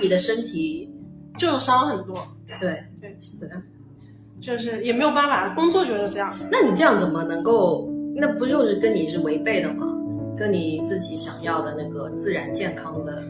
[0.02, 0.90] 你的身体
[1.38, 2.16] 重伤很多。
[2.60, 3.50] 对对是的。
[4.40, 6.34] 就是也没有办法，工作就是这样。
[6.50, 7.90] 那你这样怎么能够？
[8.16, 9.88] 那不就是跟你是违背的吗？
[10.38, 13.24] 跟你自己想要的那个自然健康的，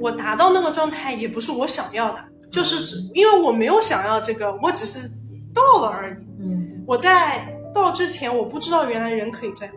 [0.00, 2.18] 我达到那个状态也不是我想要的
[2.50, 5.08] 就是只因为我没有想要这个，我只是
[5.54, 6.14] 到了而已。
[6.40, 9.74] 嗯，我在到之前，我不知道原来人可以这样。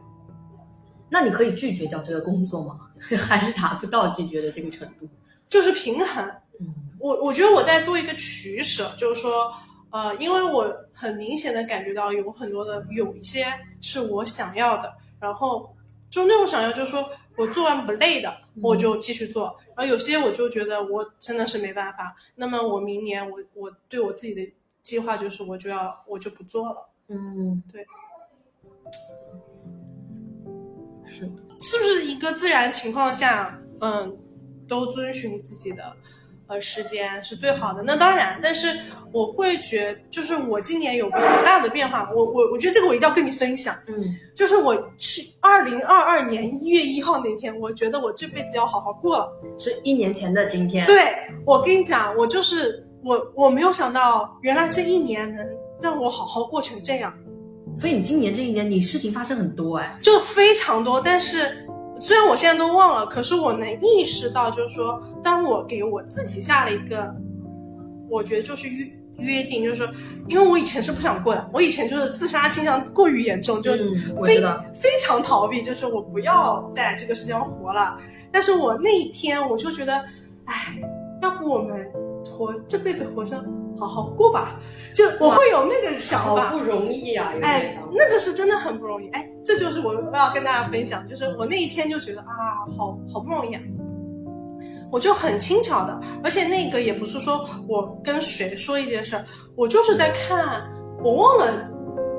[1.09, 2.79] 那你可以拒绝掉这个工作吗？
[3.17, 5.07] 还是达不到拒绝的这个程度？
[5.49, 6.25] 就是平衡。
[6.59, 9.51] 嗯我我觉得我在做一个取舍，就是说，
[9.89, 13.43] 呃，因为我很明显的感觉到有很多的有一些
[13.81, 15.75] 是我想要的，然后
[16.11, 27.85] 就那种想要，就是说我做完不累的，我就继续做，然后有些我就觉得我真的是没办法，那么我明年我我对我自己的计划就是我就要我就不做了，嗯，对，
[31.05, 34.17] 是的，是不是一个自然情况下，嗯，
[34.67, 35.95] 都遵循自己的
[36.51, 37.81] 呃时间是最好的？
[37.83, 38.77] 那当然，但是
[39.13, 43.95] 我会觉，就是我今年有个很大的变化，我我我觉得这个我一定要跟你分享，嗯
[44.35, 49.31] 就是我去二零二二年一月一号那天，我觉得我这辈子要好好过了。
[49.57, 50.85] 是一年前的今天。
[50.85, 55.47] 对我跟你讲，我就是我我没有想到，原来这一年能
[55.81, 57.13] 让我好好过成这样。
[57.77, 59.97] 所以你今年这一年，你事情发生很多哎。
[60.01, 61.65] 就非常多，但是
[62.01, 67.13] 虽然我现在都忘了，可是我能意识到，就是说，当我给我自己下了一个，
[68.09, 69.87] 我觉得就是约约定，就是说，
[70.27, 73.71] 因为我以前是不想过的，我以前就是自杀倾向过于严重，就
[74.25, 74.43] 非。
[74.73, 77.95] 非常逃避，就是我不要在这个世界上活了。
[78.31, 79.93] 但是我那一天我就觉得，
[80.45, 80.81] 哎，
[81.21, 81.87] 要不我们
[82.25, 83.37] 活这辈子活着
[83.81, 84.59] 好好过吧，
[84.93, 86.49] 就我会有那个想法。
[86.49, 89.09] 好不容易啊，哎那个是真的很不容易。
[89.09, 93.61] 哎，这就是我要跟大家分享，就是我那一天就觉得啊，好好不容易啊。
[94.91, 99.25] 我就很轻巧的，而且那个也不是说我跟谁说一件事儿，
[99.55, 100.61] 我就是在看，
[101.03, 101.69] 我忘了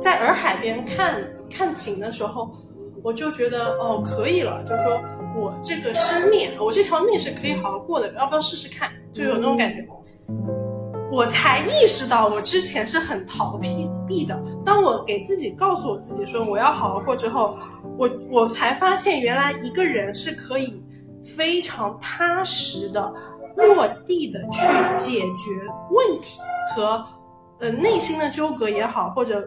[0.01, 2.51] 在洱海边看看景的时候，
[3.05, 5.01] 我就觉得哦可以了，就是说
[5.37, 8.91] 我这个生命，我这条命是可以好好过的，要不要试试看？
[9.13, 9.87] 就有那种感觉。
[11.13, 14.43] 我才意识到我之前是很逃避避的。
[14.65, 17.59] 当我给自己告诉我自己说我要好好过之后，
[17.99, 20.83] 我我才发现原来一个人是可以
[21.23, 23.13] 非常踏实的、
[23.57, 24.61] 落地的去
[24.97, 25.51] 解决
[25.91, 26.41] 问题
[26.75, 27.05] 和
[27.61, 29.47] 呃内心的纠葛也好，或者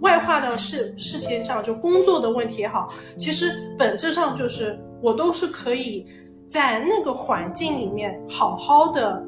[0.00, 6.04] 外化到事事情上就工作的问题也好，其实本质上就是我都是可以
[6.48, 9.24] 在那个环境里面好好的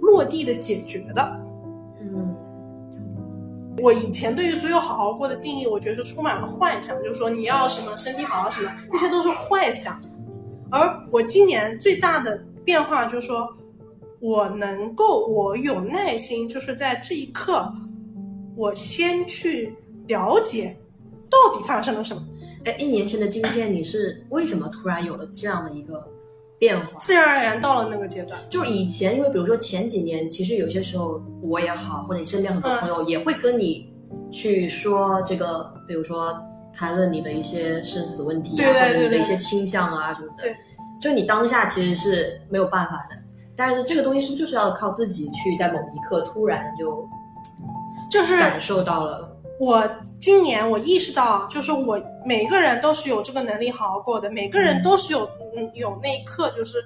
[0.00, 1.40] 落地的解决的。
[2.00, 2.36] 嗯
[3.78, 10.00] 我以前对于所有好好过的定义，我觉得是充满了幻想，就是说你要什么身体好什么，那些都是幻想。
[10.70, 13.48] 而我今年最大的变化就是说，
[14.20, 17.72] 我能够，我有耐心，就是在这一刻，
[18.54, 19.74] 我先去
[20.06, 20.76] 了解
[21.30, 22.22] 到底发生了什么，
[22.64, 26.06] 哎，一年前的今天，你是为什么突然有了这样的一个
[26.62, 26.96] 变化？
[27.00, 28.38] 自然而然到了那个阶段。
[28.48, 33.92] 就是以前，因为比如说前几年，其实有些时候我也好，或者你身边很多朋友也会跟你
[34.30, 36.32] 去说这个，比如说
[36.72, 40.44] 谈论你的一些生死问题啊，对对或者你的一些倾向啊什么的。
[40.44, 40.56] 对，
[41.00, 43.16] 就你当下其实是没有办法的，
[43.56, 47.08] 但是这个东西是不是就是要靠自己去在某一刻突然就
[48.08, 49.31] 就是感受到了？
[49.62, 49.88] 我
[50.18, 51.96] 今年我意识到，就是我
[52.26, 55.24] 每个人都是有这个能力好好过的，每个人都是有
[55.56, 56.84] 嗯有那一刻，就是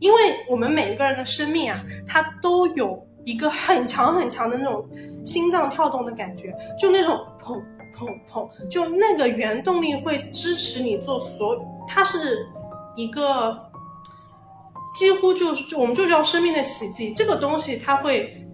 [0.00, 0.18] 因为
[0.48, 4.84] 我们每一个人的生命啊，它都有一个很强很强的那种
[5.24, 7.62] 心脏跳动的感觉，就那种砰
[7.96, 11.56] 砰砰，就那个原动力会支持你做所，
[11.86, 12.44] 它是
[12.96, 13.56] 一个
[14.92, 18.44] 几乎就是就我们就叫生命的奇迹，这个东西它会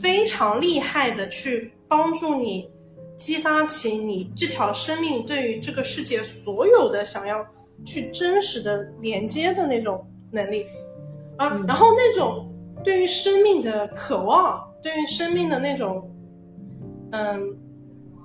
[0.00, 2.70] 非常厉害的去帮助你。
[3.18, 7.44] 激发起你这条生命对于这个世界所有的想要
[7.84, 10.64] 去真实的连接的那种能力，
[11.36, 11.66] 啊，嗯。
[11.66, 12.48] 然后那种
[12.84, 16.08] 对于生命的渴望，对于生命的那种，
[17.10, 17.56] 嗯，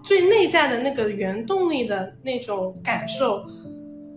[0.03, 3.43] 最内在的那个原动力的那种感受，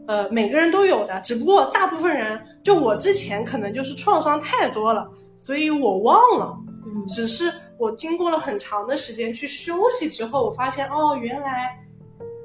[0.06, 5.08] 呃，每个人都有的，只不过大部分人，就我之前可能就是创伤太多了，
[5.44, 6.54] 所以我忘了，
[6.86, 7.06] 嗯。
[7.06, 11.78] 只是我经过了很长的时间去休息之后，我发现哦，原来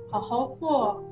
[0.09, 1.03] 好好过，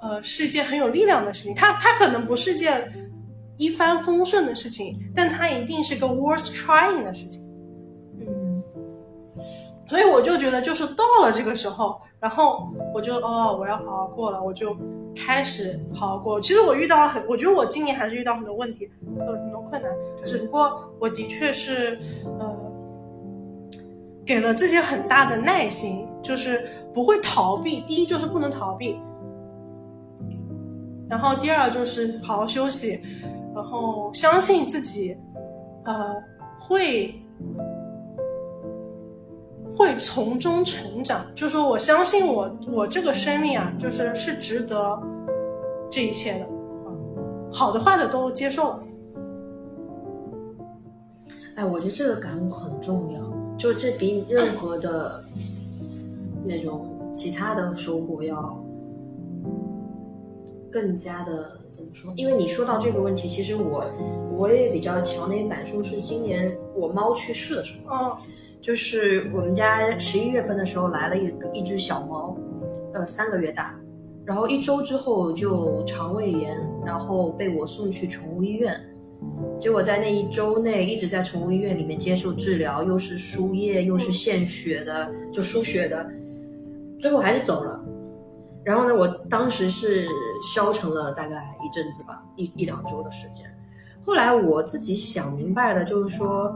[0.00, 1.54] 呃，是一件很有力量的事情。
[1.54, 3.10] 它它可能不是件
[3.56, 7.42] 一帆风顺的事情，但它一定是个 worth trying 的事情。
[8.20, 8.62] 嗯
[9.86, 14.76] 所以我就觉得，就是到了这个时候，然后我就哦，我要好好过了，我就
[15.16, 16.40] 开始好好过。
[16.40, 18.88] 其实我遇到了很，我觉得我今年还是遇到很多问题，
[19.18, 19.90] 有很多困难，
[20.24, 21.98] 只不过我的确是
[22.38, 22.72] 呃，
[24.30, 26.64] 给了自己很大的耐心，就是
[26.94, 27.80] 不会逃避。
[27.80, 28.96] 第一就是不能逃避，
[31.08, 33.00] 然后第二就是好好休息，
[33.52, 35.16] 然后相信自己，
[35.84, 36.14] 呃，
[36.60, 37.12] 会
[39.68, 41.26] 会从中成长。
[41.34, 45.02] 就是说我相信我我这个生命啊，就是是值得
[45.90, 46.46] 这一切的，
[47.52, 48.78] 好的坏的都接受。
[51.56, 53.20] 哎，我觉得这个感悟很重要，
[53.60, 55.22] 就这比任何的
[56.46, 58.58] 那种其他的收获要
[60.72, 62.10] 更加的怎么说？
[62.16, 63.84] 因为你说到这个问题，其实我
[64.30, 68.16] 我也比较强的一个感受是，今年我猫去世的时候，嗯
[68.62, 72.34] 就是我们家十一月份的时候来了一一只小猫，
[72.94, 73.78] 呃，三个月大，
[74.24, 78.80] 然后一周之后就肠胃炎，然后被我送去宠物医院。
[79.60, 86.10] 结果在那一周内一直在宠物医院里面接受治疗，又是输液又是献血的，就输血的，
[86.98, 87.78] 最后还是走了。
[88.64, 90.06] 然后呢，我当时是
[90.54, 93.44] 消沉了大概一阵子吧，一一两周的时间。
[94.02, 96.54] 后来我自己想明白了，就是说，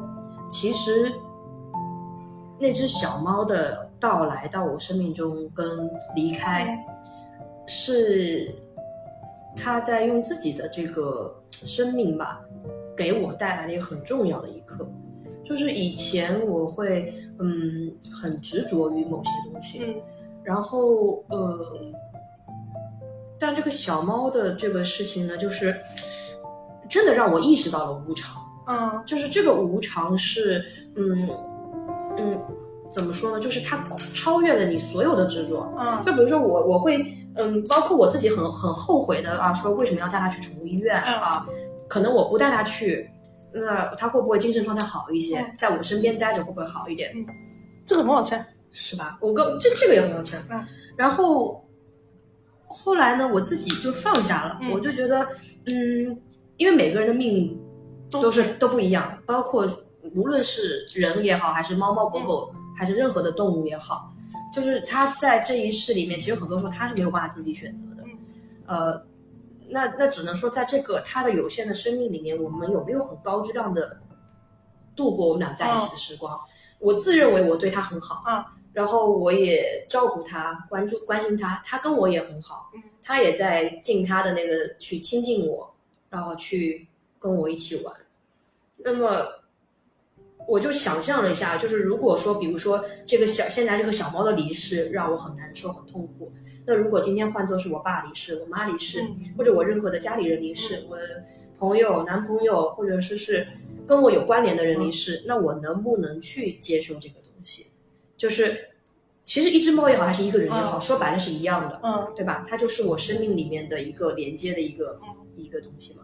[0.50, 1.12] 其实
[2.58, 6.78] 那只小猫的到来到我生命中跟离开，
[7.66, 8.54] 是
[9.54, 12.40] 它在用自己的这个生命吧，
[12.96, 14.88] 给我带来了一个很重要的一刻。
[15.44, 19.94] 就是以前我会嗯很执着于某些东西，嗯
[20.42, 21.58] 然后呃，
[23.38, 25.76] 但这个小猫的这个事情呢，就是
[26.88, 28.42] 真的让我意识到了无常。
[28.66, 30.64] 嗯就是这个无常是，
[30.96, 31.28] 嗯
[32.16, 32.40] 嗯，
[32.90, 33.40] 怎么说呢？
[33.40, 33.82] 就是它
[34.14, 35.70] 超越了你所有的执着。
[35.78, 41.46] 嗯就比如说我，我会，嗯，包括我自己很很后悔的啊，说为什么要带它去宠物医院嗯啊？
[41.94, 43.08] 可能我不带他去，
[43.52, 45.54] 那他会不会精神状态好一些嗯？
[45.56, 47.14] 在我身边待着会不会好一点？
[47.86, 48.34] 这个很好吃。
[48.72, 49.16] 是吧？
[49.20, 50.36] 我跟这这个也很有趣。
[50.50, 50.66] 嗯
[50.96, 51.64] 然后
[52.66, 55.24] 后来呢，我自己就放下了，嗯我就觉得，
[55.66, 56.20] 嗯，
[56.56, 57.60] 因为每个人的命运
[58.10, 59.64] 都是都不一样，包括
[60.16, 64.10] 无论是人也好，还是猫猫狗狗，还是任何的动物也好，
[64.52, 68.08] 就是它在这一世里面，其实很多时候它是没有办法自己选择的。
[68.66, 69.00] 呃，
[69.68, 73.98] 那那只能说，在这个他的有限的生命里面，我们有没有很高质量的
[74.94, 76.38] 度过我们俩在一起的时光？
[76.78, 85.72] 我自认为我对他很好，啊然后我也照顾他，关注关心他，他跟我也很好嗯，它也在尽他的那个去亲近我，
[86.10, 86.86] 然后去
[87.20, 87.94] 跟我一起玩。
[88.76, 89.26] 那么
[90.48, 96.32] 我就想象了一下，就是如果说，比如说这个小现在这个小猫的离世让我很难受、很痛苦，
[96.66, 99.16] 那如果今天换作是我爸离世、我妈离世，嗯。
[99.36, 101.24] 或者我任何的家里人离世，我的
[101.58, 103.46] 朋友、男朋友，或者说是
[103.86, 107.66] 跟我有关联的人离世，那我能不能去接受这个东西？
[108.16, 108.68] 就是
[109.24, 110.80] 其实一只猫也好，还是一个人也好，嗯。
[110.80, 112.12] 说白了是一样的，嗯。
[112.16, 112.46] 对吧？
[112.48, 114.98] 它就是我生命里面的一个连接的一个
[115.36, 116.02] 一个东西嘛。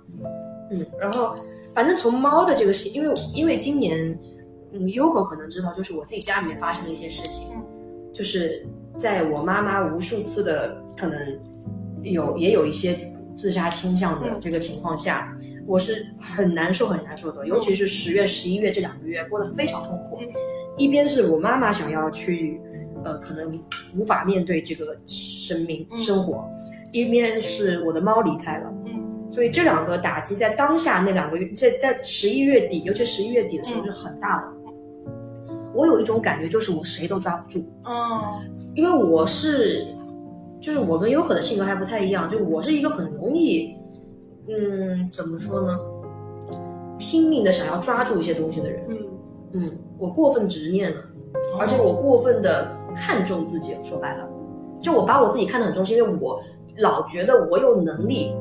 [0.71, 1.35] 嗯，然后
[1.75, 4.19] 反正从猫的这个事情，因为因为今年，
[4.73, 7.61] 嗯，Yoko 可能知道，就是我自己家里面发生了一些事情，
[8.13, 8.67] 就是
[9.01, 11.19] 在我妈妈无数次的可能
[12.03, 12.95] 有也有一些
[13.37, 15.35] 自杀倾向的嗯这个情况下，
[15.67, 20.19] 我是很难受很难受的，尤其是十月、十一月这两个月过得非常痛苦。
[20.21, 20.29] 嗯
[20.79, 22.59] 一边是我妈妈想要去，
[23.05, 23.53] 呃，可能
[23.99, 26.49] 无法面对这个生命嗯生活，
[26.93, 28.73] 一边是我的猫离开了。
[28.87, 28.91] 嗯
[29.31, 34.47] 所以这两个打击在当下那两个月，在在十一月底，尤其十一月底的时候是很大的。
[35.81, 37.95] 我有一种感觉，就是我谁都抓不住，嗯
[38.75, 39.87] 因为我是，
[40.61, 43.75] 就是我跟优可的性格还不太一样，就我是一个很容易，
[44.47, 45.79] 嗯，怎么说呢，
[46.99, 48.85] 拼命的想要抓住一些东西的人。
[48.89, 48.99] 嗯
[49.53, 51.01] 嗯，我过分执念了，
[51.59, 53.75] 而且我过分的看重自己。
[53.83, 54.29] 说白了，
[54.81, 56.41] 就我把我自己看得很重，是因为我
[56.79, 58.35] 老觉得我有能力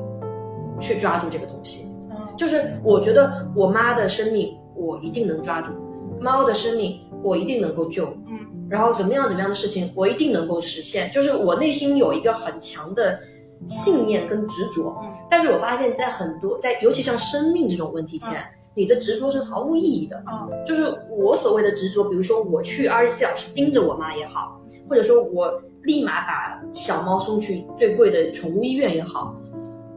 [0.79, 1.87] 去抓住这个东西。
[2.11, 5.73] 嗯就是我觉得我妈的生命我一定能抓住，
[6.22, 8.39] 猫的生命我一定能够救，嗯。
[8.70, 11.09] 然后怎么样怎么样的事情我一定能够实现。
[11.11, 13.20] 就是我内心有一个很强的
[13.67, 15.09] 信念跟执着，嗯。
[15.30, 18.43] 但是我发现，在很多在尤其像生命这种问题前，
[18.76, 20.17] 你的执着是毫无意义的。
[20.26, 29.36] 啊就是我所谓的执着，比如说我去二十四小时盯着我妈也好，或者说我立马把小猫送去最贵的宠物医院也好，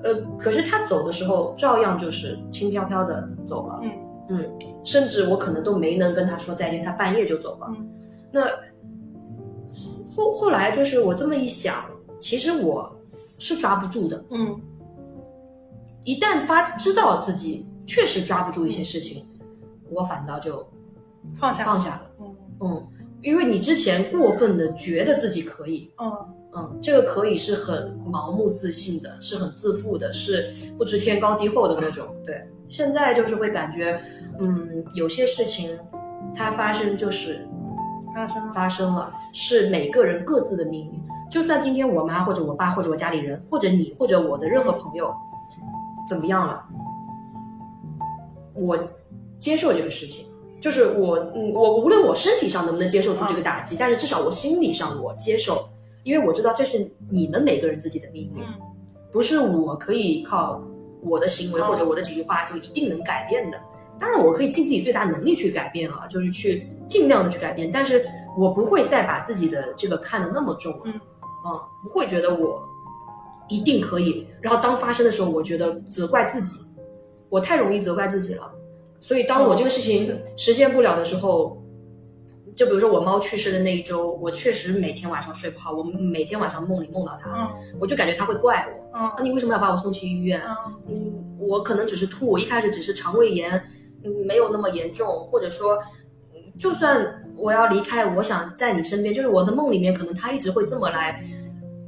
[0.02, 3.90] 呃，可是它走的时候照样就是轻飘飘的走了，嗯。
[4.28, 4.38] 嗯，
[4.84, 7.66] 甚至我可能都没能跟他说再见，他半夜就走了。
[7.70, 7.88] 嗯。
[8.32, 8.46] 那
[10.14, 11.84] 后后来就是我这么一想，
[12.20, 12.94] 其实我
[13.38, 14.60] 是抓不住的，嗯。
[16.04, 19.26] 一旦发知道自己确实抓不住一些事情，
[19.90, 20.66] 我反倒就
[21.34, 22.10] 放下放下了。
[22.20, 22.36] 嗯。
[22.60, 22.88] 嗯，
[23.22, 26.34] 因为你之前过分的觉得自己可以，嗯。
[26.54, 32.14] 嗯，这个可以是很盲目自信的，是很自负的，是不知天高地厚的那种。
[32.26, 34.00] 对，现在就是会感觉，
[34.40, 35.78] 嗯，有些事情
[36.34, 37.46] 它发生就是
[38.14, 41.00] 发生了，发生了，是每个人各自的命运。
[41.30, 45.14] 就算今天我妈或者我爸或者我家里人或者你或者我的任何朋友
[46.08, 46.64] 怎么样了，
[48.54, 48.78] 我
[49.38, 50.26] 接受这个事情，
[50.58, 55.68] 就是我，嗯，我无论我身体上能不能接受住这个打击，但是至少我心理上我接受，
[56.04, 58.54] 因为我知道这是你们每个人自己的命运，嗯
[59.12, 60.58] 不是我可以靠
[61.02, 63.60] 我的行为或者我的几句话就一定能改变的。
[63.98, 68.04] 当然，我可以尽自己最大能力去改变啊，就是去尽量的去改变，但是
[68.36, 72.60] 我不会再把自己的这个看得那么重了，嗯嗯，不会觉得我
[73.48, 74.26] 一定可以。
[74.40, 76.58] 然后当发生的时候，我觉得责怪自己，
[77.28, 78.50] 我太容易责怪自己了。
[78.98, 81.61] 所以当我这个事情实现不了的时候，
[82.54, 87.78] 就比如说我猫去世的那一周，我确实每天晚上睡不好，我每天晚上梦里梦到它，嗯。
[87.80, 89.08] 我就感觉它会怪我，嗯。
[89.08, 90.40] 啊，你为什么要把我送去医院？
[90.44, 90.74] 嗯。
[90.88, 93.52] 嗯，我可能只是吐，我一开始只是肠胃炎，
[94.04, 95.76] 嗯，没有那么严重，或者说，
[96.34, 101.24] 嗯就算我要离开，我想在你身边，就是我的梦里面，可能它一直会这么来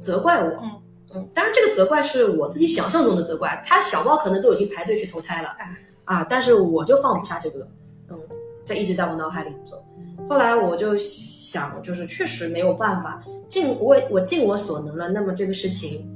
[0.01, 0.71] 责怪我，嗯。
[1.13, 7.67] 嗯，当然这个责怪是我自己想象中的责怪，它小猫可能都已经排队去投胎了哎，啊，但是我就放不下这个，
[8.09, 8.19] 嗯，
[8.65, 9.81] 在一直在我脑海里走。
[10.27, 15.09] 后来我就想，就是确实没有办法，尽我我尽我所能了。
[15.09, 16.09] 那么这个事情，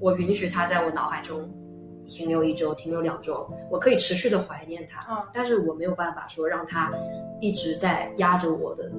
[0.00, 1.48] 我允许它在我脑海中
[2.08, 6.90] 停留一周，停留两周，我可以持续的怀念它，嗯但是我没有办法说让它
[7.40, 8.90] 一直在压着我的，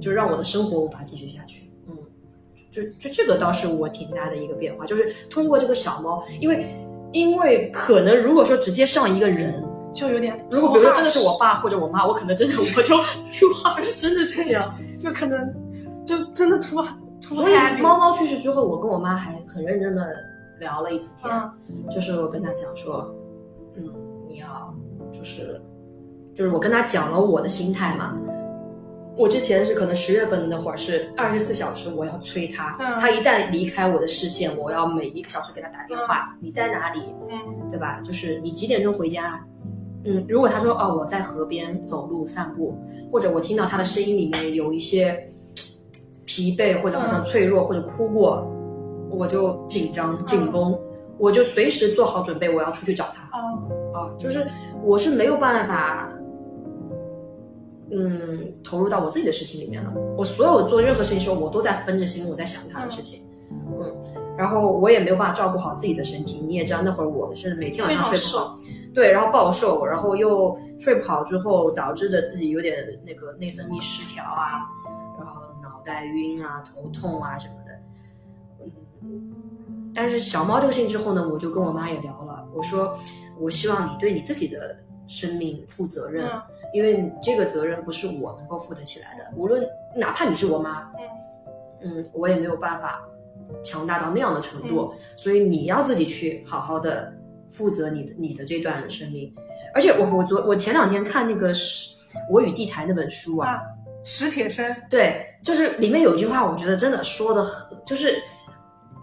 [0.00, 1.70] 就让我的生活无法继续下去。
[1.88, 1.96] 嗯，
[2.72, 6.66] 就就这个倒是我挺大的一个变化，就是通过这个小猫，因为
[7.12, 14.74] 因为可能如果说直接上一个人，就有点，如果比如说真的是我爸或者我妈，我可能真的 我就 too hard，真的是这样。
[15.00, 15.54] 就可能
[16.04, 16.82] 就真的突
[17.20, 20.14] 突所以 happy 猫猫去世之后，我跟我妈还很认真的
[20.58, 21.32] 聊了一次天，
[21.68, 23.14] 嗯就是我跟她讲说，
[23.76, 23.84] 嗯，
[24.28, 24.74] 你要
[25.12, 25.60] 就是
[26.34, 28.14] 就是我跟她讲了我的心态嘛。
[29.16, 37.02] 我之前是可能十月份那会儿是二十四小时我要催他，嗯他一旦离开我的视线，我要每一个小时给他打电话，你在哪里？
[37.28, 38.00] 嗯对吧？
[38.04, 39.44] 就是你几点钟回家？
[40.04, 42.76] 嗯，如果他说哦我在河边走路散步，
[43.10, 45.30] 或者我听到他的声音里面有一些
[46.24, 48.46] 疲惫或者好像脆弱或者哭过，
[49.10, 50.78] 我就紧张紧绷，
[51.18, 54.14] 我就随时做好准备，我要出去找他哦啊。
[54.18, 54.46] 就是
[54.84, 56.12] 我是没有办法，
[57.90, 59.90] 嗯，投入到我自己的事情里面的。
[60.16, 63.92] 我所有做任何事情的时候，我都在分着心，我在想他的事情，嗯，
[64.36, 66.38] 然后我也没有办法照顾好自己的身体。
[66.46, 68.58] 你也知道，那会儿我是每天晚上睡不好。
[68.98, 74.66] 对，然后暴瘦，然后又睡不好之后，导致的自己有点那个内分泌失调啊，
[75.16, 78.66] 然后脑袋晕啊、头痛啊什么的。
[79.04, 82.98] 嗯，但是小猫这个事情之后呢，我就跟我妈也聊了，我说
[83.38, 84.76] 我希望你对你自己的
[85.06, 86.42] 生命负责任，嗯
[86.74, 90.90] 因为你这个责任不是我能够负得起来的，无论哪怕你是我妈，
[91.82, 93.00] 嗯，我也没有办法
[93.62, 97.12] 强大到那样的程度，所以你要自己去好好的。
[97.50, 99.34] 负责你的你的这段生命，
[99.74, 101.94] 而且我我昨我前两天看那个是
[102.30, 103.62] 《我与地坛》那本书啊，啊
[104.04, 108.22] 史铁生，对，就是里面有一句话，我觉得真的说的很，就是，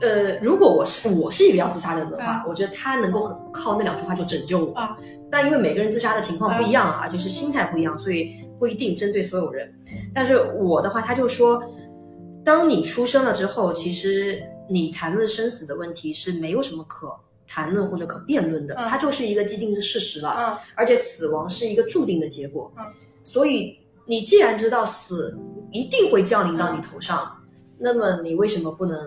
[0.02, 4.98] 呃，如果我是我是一个要自杀的人的话，我觉得他能够很靠那两句话就拯救我啊。
[5.30, 9.72] 但因为每个人自杀的情况不一样啊，就是心态不一样，所以不一定针对所有人。
[10.14, 11.62] 但是我的话，他就说，
[12.43, 17.08] 当你出生了之后，其实你谈论生死的问题是没有什么可。
[17.48, 20.36] 谈论或者可辩论的，嗯、它就是一个既定的事实了。
[20.38, 22.72] 嗯，而且死亡是一个注定的结果。
[22.78, 22.86] 嗯，
[23.24, 25.38] 所以你既然知道死
[25.72, 28.98] 一定会降临到你头上，嗯、那么你为什么不能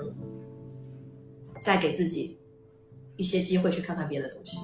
[1.60, 2.38] 再给自己
[3.16, 4.58] 一些机会去看看别的东西？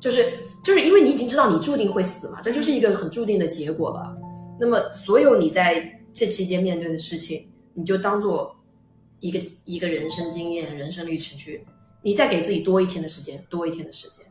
[0.00, 0.24] 就是
[0.64, 4.16] 就是因为你已经知道你注定会死嘛，这就是一个很注定的结果了。
[4.58, 8.56] 那么所有你在这期间面对的事情，你就当做
[9.18, 11.66] 一个一个人生经验、人生历程去。
[12.02, 14.24] 你再给自己多一天的时间，多一天的时间，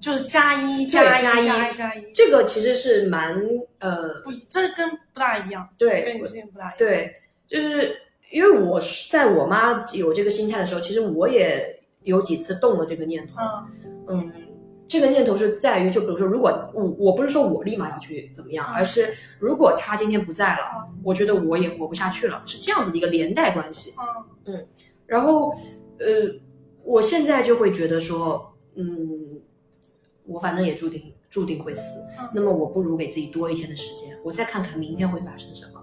[0.00, 2.12] 就是加一加一加一加一。
[2.14, 3.34] 这个其实是蛮
[3.78, 5.68] 呃，不，这跟不大一样。
[5.76, 6.74] 对，跟你之前不大一样。
[6.78, 7.14] 对，
[7.46, 7.96] 就是
[8.30, 8.80] 因为我
[9.10, 13.34] 在我妈有这个心态的时候，其实我也有几次动了这个念头。
[13.38, 13.66] 嗯
[14.08, 14.32] 嗯，
[14.88, 23.92] 这个念头是在于，就比如说，如果我我不是说我立马要去怎么样，嗯、而是如果他今天不在了，嗯、我觉得我也活不下去了，是这样子的一个连带关系。
[24.46, 24.68] 嗯嗯，
[25.06, 25.50] 然后
[25.98, 26.40] 呃。
[26.86, 29.40] 我现在就会觉得说，嗯，
[30.24, 35.82] 我反正也注定注定会死，嗯、那么我不如给自己多一天的时间，我再看看明天会发生什么，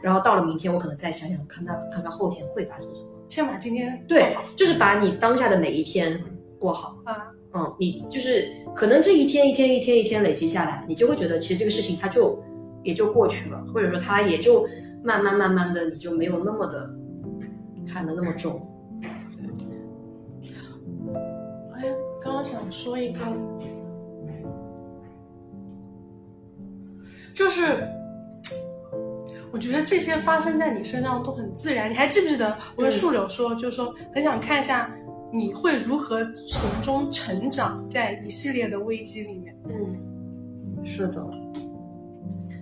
[0.00, 3.08] 然后到了明天，我可能再想想看看看看后天会发生什么。
[3.28, 6.22] 先把今天对，就是把你当下的每一天
[6.60, 6.96] 过好。
[7.04, 12.40] 啊，嗯，你就是可能这一天一天一天一天累积下来，你就会觉得其实这个事情它就
[12.84, 14.64] 也就过去了，或者说它也就
[15.02, 16.88] 慢慢慢慢的你就没有那么的
[17.84, 18.60] 看得那么重。
[22.36, 23.20] 刚刚想说一个，
[27.34, 27.88] 就是
[29.50, 31.90] 我觉得这些发生在你身上都很自然。
[31.90, 34.94] 你还记不记得我跟树柳说，就是说很想看一下
[35.32, 39.56] 你会如何从中成长，在一系列的危机里面。
[39.70, 41.26] 嗯，是的，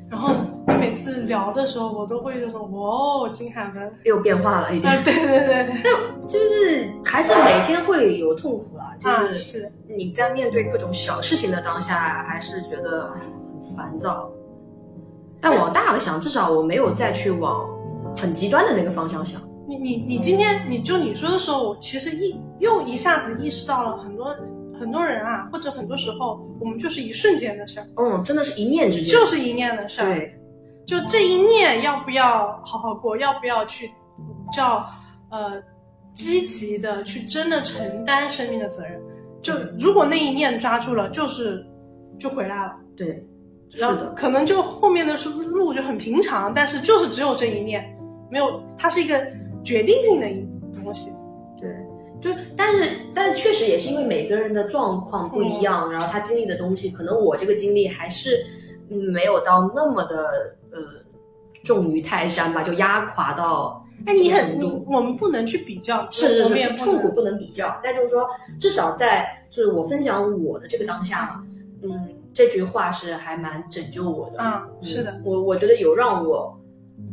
[0.09, 3.93] 然后你每次聊的时候，我都会就说：“哇哦，金海文。
[4.05, 4.93] 又变化了一”点。
[4.93, 14.31] 啊，对对对对，就是还是每天会有痛苦啦，就是，你在面对各种小事情的当下，还是觉得很烦躁。
[15.41, 17.69] 但往大了想，至少我没有再去往
[18.19, 19.41] 很极端的那个方向想。
[19.69, 24.35] 你你你今天你就你说的时候，我其实一又一下子意识到了很多
[24.79, 29.11] 很多人啊，或者很多时候我们就是一瞬间的事儿，嗯，真的是一念之间。
[29.11, 30.07] 就是一念的事儿。
[30.07, 30.39] 对，
[30.87, 33.91] 就这一念要不要好好过，要不要去
[34.53, 34.87] 叫
[35.31, 35.63] 呃
[36.15, 39.01] 积极的去真的承担生命的责任？
[39.43, 41.65] 就如果那一念抓住了，就是
[42.19, 42.73] 就回来了。
[42.97, 43.09] 对，
[43.71, 45.15] 是然后的，可能就后面的
[45.53, 47.95] 路就很平常，但是就是只有这一念，
[48.31, 49.27] 没有它是一个
[49.63, 50.47] 决定性的一
[50.83, 51.11] 东西。
[51.61, 51.71] 对，
[52.23, 58.47] 就，但是，但是确实也是因为每个人的状况不一样，然后他经历的东西，可能我这个经历还是
[58.91, 60.17] 嗯没有到那么的
[60.64, 60.64] 呃
[61.65, 68.29] 重于泰山吧，就压垮到哎，你很你，我们不能去比较，是是是，痛苦不能比较，但就是说，
[68.61, 71.43] 至少在就是我分享我的这个当下嘛，
[71.83, 74.39] 嗯，这句话是还蛮拯救我的。
[74.43, 76.55] 啊，嗯是的，我我觉得有让我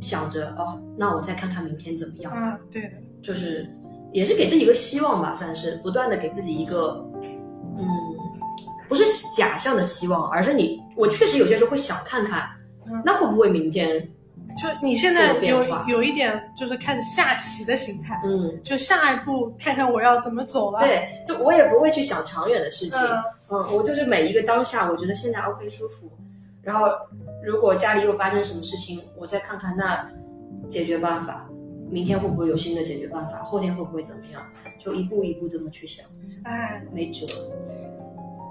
[0.02, 2.91] 想着哦，那我再看看明天怎么样，啊，对的，
[3.22, 3.70] 就是
[4.12, 7.06] 也是给自己一个希望吧，算是不断的给自己一个
[7.78, 7.88] 嗯，
[8.89, 9.06] 不是
[9.38, 12.49] 假象的希望，而是你我确实有些时候会想看看
[12.88, 14.06] 嗯，那会不会明天
[14.58, 18.62] 就你现在有有一点就是开始下棋的心态，嗯。
[18.62, 20.80] 就下一步看看我要怎么走了。
[20.82, 26.12] 对，就我也不会去想长远的事情，嗯嗯，我就是每一个当下，我觉得现在 OK 舒服，
[26.62, 26.88] 然后
[27.44, 30.06] 如果家里又发生什么事情，我再看看那
[30.70, 31.50] 解决办法，
[31.89, 34.42] 明天会不会有新的解决办法，后天会不会怎么样，
[34.78, 36.06] 就一步一步这么去想，
[36.44, 37.26] 哎，没辙。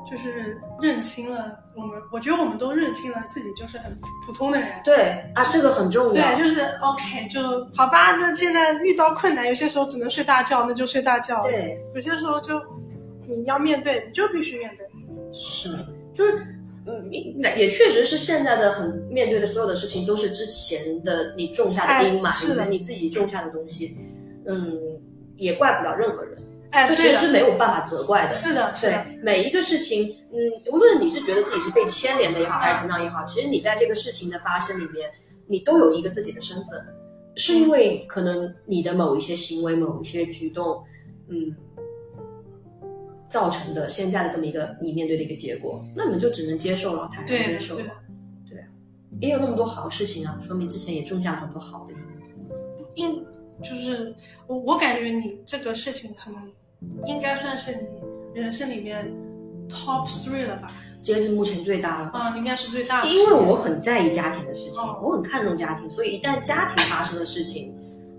[0.09, 3.97] 就是认清了我们，我觉得我们都认清了自己就是很
[4.27, 4.69] 普通的人。
[4.85, 6.35] 对啊，这个很重要。
[6.35, 7.43] 对，就是 OK，就
[7.75, 8.13] 好吧。
[8.13, 12.61] 那现在遇到困难，有些时候只能睡大觉，那就睡大觉。，对，有些时候就
[13.29, 14.87] 你要面对，你就必须面对。
[15.33, 15.69] 是，
[16.15, 16.47] 就是。
[16.87, 23.95] 嗯，那也确实是现在的很面对的所有的事情，都是之前的你种下的因嘛，哎是的你你自己种下的东西，
[24.47, 24.99] 嗯，
[25.37, 28.33] 也怪不了任何人，哎，就其实，是没有办法责怪的。
[28.33, 35.11] 是的，是的，对每一个事情，嗯，无论你是觉得自己是被牵连的也好，还是怎样也好，其实你在这个事情的发生里面，
[35.47, 36.81] 你都有一个自己的身份，
[37.35, 40.83] 是因为可能你的某一些行为、某一些举动，
[41.29, 41.55] 嗯，
[43.29, 47.85] 造成的现在的这么一个你面对的一个结果，那你们就只能接受了，坦然接受了
[48.49, 48.57] 对。
[48.57, 48.67] 对啊，
[49.21, 51.95] 也有那么多好事情啊，说明之前也种下了很多好的
[52.95, 53.11] 因。
[53.11, 53.27] 因
[53.63, 54.15] 就是
[54.47, 56.51] 我我感觉你这个事情可能
[57.07, 59.13] 应该算是你人生里面
[59.69, 60.69] top three 了吧？
[61.03, 62.11] 截至目前最大了。
[62.11, 63.19] 啊，应该是最大的因。
[63.27, 67.75] 为我很在意家庭的事情，哦我很看重家庭，所以一旦家庭发生的事情，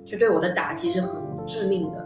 [0.05, 1.97] 就对我的打击是很致命的。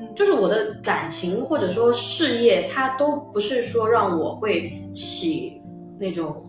[0.00, 5.58] 嗯就是我的感情或者说事业，它都不是说让我会起
[5.98, 6.41] 那种，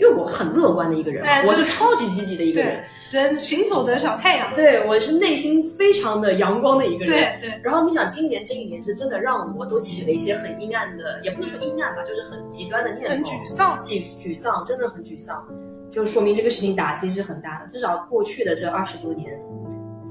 [0.00, 2.82] 因为我很乐观的一个人，我是超级积极的一个人
[3.12, 4.54] 对，人行走的小太阳。
[4.54, 7.38] 对我是内心非常的阳光的一个人。
[7.38, 13.82] 对对，然后你想，今年这一年是真的让我都起了一些很阴暗的，也不能说阴暗吧，就是很极端的念头，很沮丧。
[13.82, 15.46] 沮沮丧，真的很沮丧，
[15.90, 17.68] 就说明这个事情打击是很大的。
[17.70, 19.38] 至少过去的这二十多年，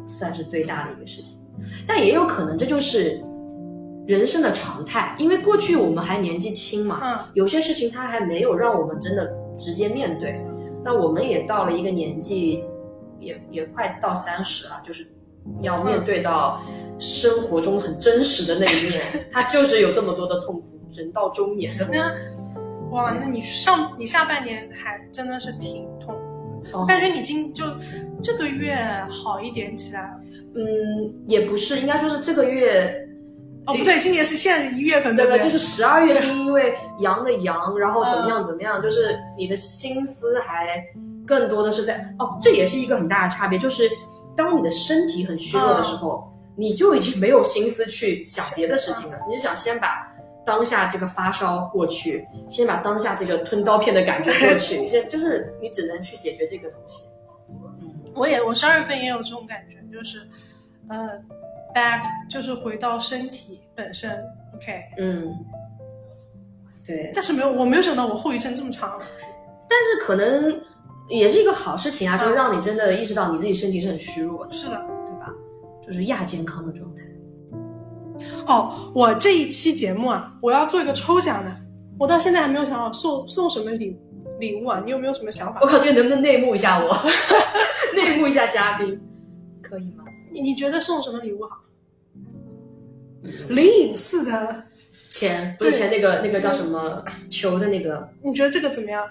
[0.05, 1.39] 算是最大的一个事情。
[1.87, 3.19] 但也有可能这就是
[4.05, 10.41] 人生的常态，因为过去我们还年纪轻嘛，嗯，有些事情它还没有让我们真的直接面对。
[10.83, 12.63] 那我们也到了一个年纪，
[13.19, 15.05] 也也快到三十了，就是
[15.61, 16.61] 要面对到
[16.97, 20.67] 生活中很真实的那一面， 它就是有这么多的痛苦。
[20.91, 21.77] 人到中年
[22.89, 26.71] 哇，那你上你下半年还真的是挺痛苦的。
[26.71, 27.63] 哦我感觉你今就
[28.21, 28.75] 这个月
[29.09, 30.19] 好一点起来了。
[30.55, 33.07] 嗯，也不是，应该说是这个月，
[33.69, 35.39] 哦，不对，今年是现在一月份，对不对？
[35.39, 40.83] 对就是十二月是因为阳的阳，然后怎么样怎么样，就是你的心思还
[41.25, 43.89] 更多的是在哦，这也是一个很大的差别，就是
[44.35, 50.07] 当你的身体很虚弱的时候，你就已经没有心思去想别的事情了，你就想先把
[50.45, 57.03] 当下这个发烧过去，先把当下这个吞刀片的感觉过去， 先就是你只能去解决这个东西。
[58.15, 60.27] 我也我十二月份也有这种感觉，就是
[60.89, 61.11] 呃
[61.73, 64.11] ，back 就是回到身体本身
[64.55, 65.33] ，OK，嗯，
[66.85, 68.99] 对，但是没有我没有想到我后遗症这么长，
[69.67, 70.61] 但是可能
[71.07, 74.75] 也是一个好事情啊，嗯就是让你真的意识到你自己身体是很虚弱的，是的。
[74.75, 75.33] 对吧？
[75.85, 77.01] 就是亚健康的状态。
[78.47, 81.51] 哦，我这一期节目啊，我要做一个抽奖的，
[81.99, 83.97] 我到现在还没有想好送送什么礼
[84.39, 85.67] 礼物啊，你有没有什么想法我？
[85.67, 86.95] 靠，这个能不能内幕一下我？
[87.95, 88.99] 内幕一下嘉宾，
[89.61, 90.03] 可以吗？
[90.31, 91.57] 你你觉得送什么礼物好？
[93.49, 94.63] 灵隐寺的，
[95.11, 99.07] 钱不是钱，那个那个叫什么球的那个，你觉得这个怎么样？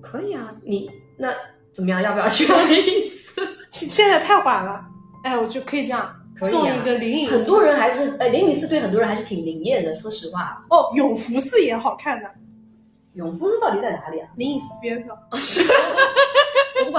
[0.00, 0.54] 可以啊。
[0.64, 1.32] 你那
[1.74, 2.00] 怎么样？
[2.02, 3.40] 要不要去灵隐寺？
[3.70, 4.84] 现现在太晚了，
[5.24, 9.94] 哎，我就可以这样可以啊送一个灵隐寺很多人还是哎，灵隐寺对很多人还是挺灵验的。
[9.96, 12.30] 说实话，哦，永福寺也好看的，
[13.14, 14.28] 永福寺到底在哪里啊？
[14.36, 15.14] 灵隐寺边上。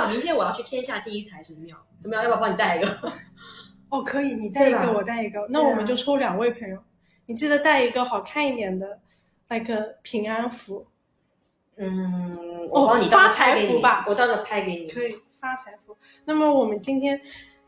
[0.08, 2.24] 明天我要去天下第一财神庙，怎么样？
[2.24, 3.12] 要不要帮你带一个？
[3.90, 6.78] 哦，可以，你带一个，我带一个，那我们就抽两位朋友。
[7.26, 9.00] 你记得带一个好看一点的，
[9.50, 10.88] 那个平安符，
[11.78, 14.88] 嗯，我帮你哦到时候发财拍给你符吧我到时候拍给你。
[14.88, 15.96] 可以发财符。
[16.26, 17.20] 那么我们今天，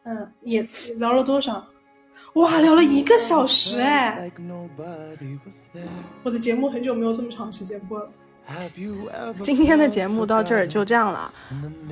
[0.03, 0.65] 嗯，也
[0.97, 1.67] 聊了多少？
[2.33, 4.31] 哇，聊了一个小时哎.
[6.23, 8.09] 我的节目很久没有这么长时间播了。
[9.41, 11.33] 今天的节目到这儿就这样了。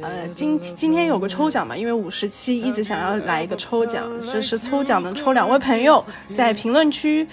[0.02, 6.04] 呃，今今天有个抽奖嘛，因为五十期一直想要来一个抽奖，这是抽奖能抽两位朋友，
[6.36, 7.28] 在评论区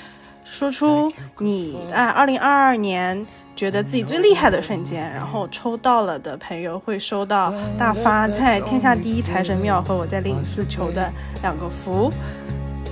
[0.45, 11.11] 说出你在二零二二年觉得自己最厉害的瞬间，然后抽到了的朋友会收到大发在天下第一财神庙和我在灵隐寺求的
[11.43, 12.12] 两个福。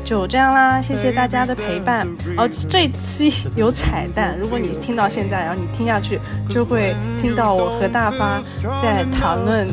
[0.05, 2.07] 就这样啦，谢谢大家的陪伴。
[2.36, 8.40] 哦，这期有彩蛋，如果你听到现在，然后你听下去，就会听到我和大发
[8.80, 9.66] 在谈论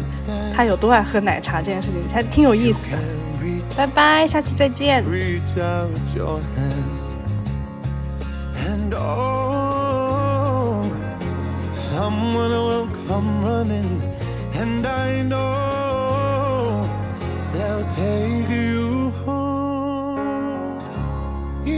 [0.55, 2.97] 他有多爱喝奶茶这件事情，还挺有意思的。
[3.75, 5.03] 拜拜，下期再见。
[5.03, 5.89] reach out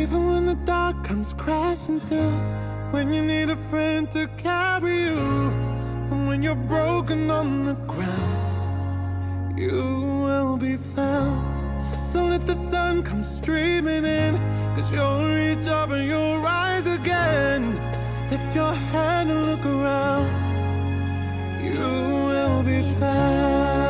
[0.04, 2.38] Even when the dark comes crashing through,
[2.92, 5.18] when you need a friend to carry you,
[6.12, 9.72] and when you're broken on the ground, you
[10.26, 11.40] will be found.
[12.06, 14.36] So let the sun come streaming in,
[14.76, 17.62] cause you'll reach up and you'll rise again.
[18.30, 20.28] Lift your head and look around,
[21.64, 21.80] you
[22.28, 23.83] will be found.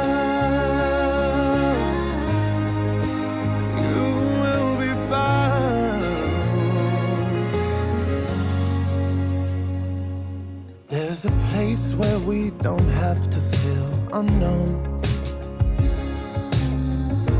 [12.63, 15.01] Don't have to feel unknown.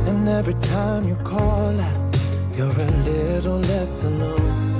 [0.05, 2.17] And every time you call out,
[2.57, 4.72] you're a little less alone.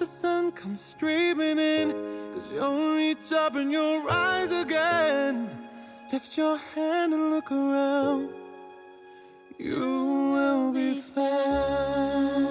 [0.00, 1.90] the sun comes streaming in.
[2.34, 5.48] Cause you'll reach up and you'll rise again.
[6.12, 8.30] Lift your hand and look around.
[9.58, 12.46] You will be found.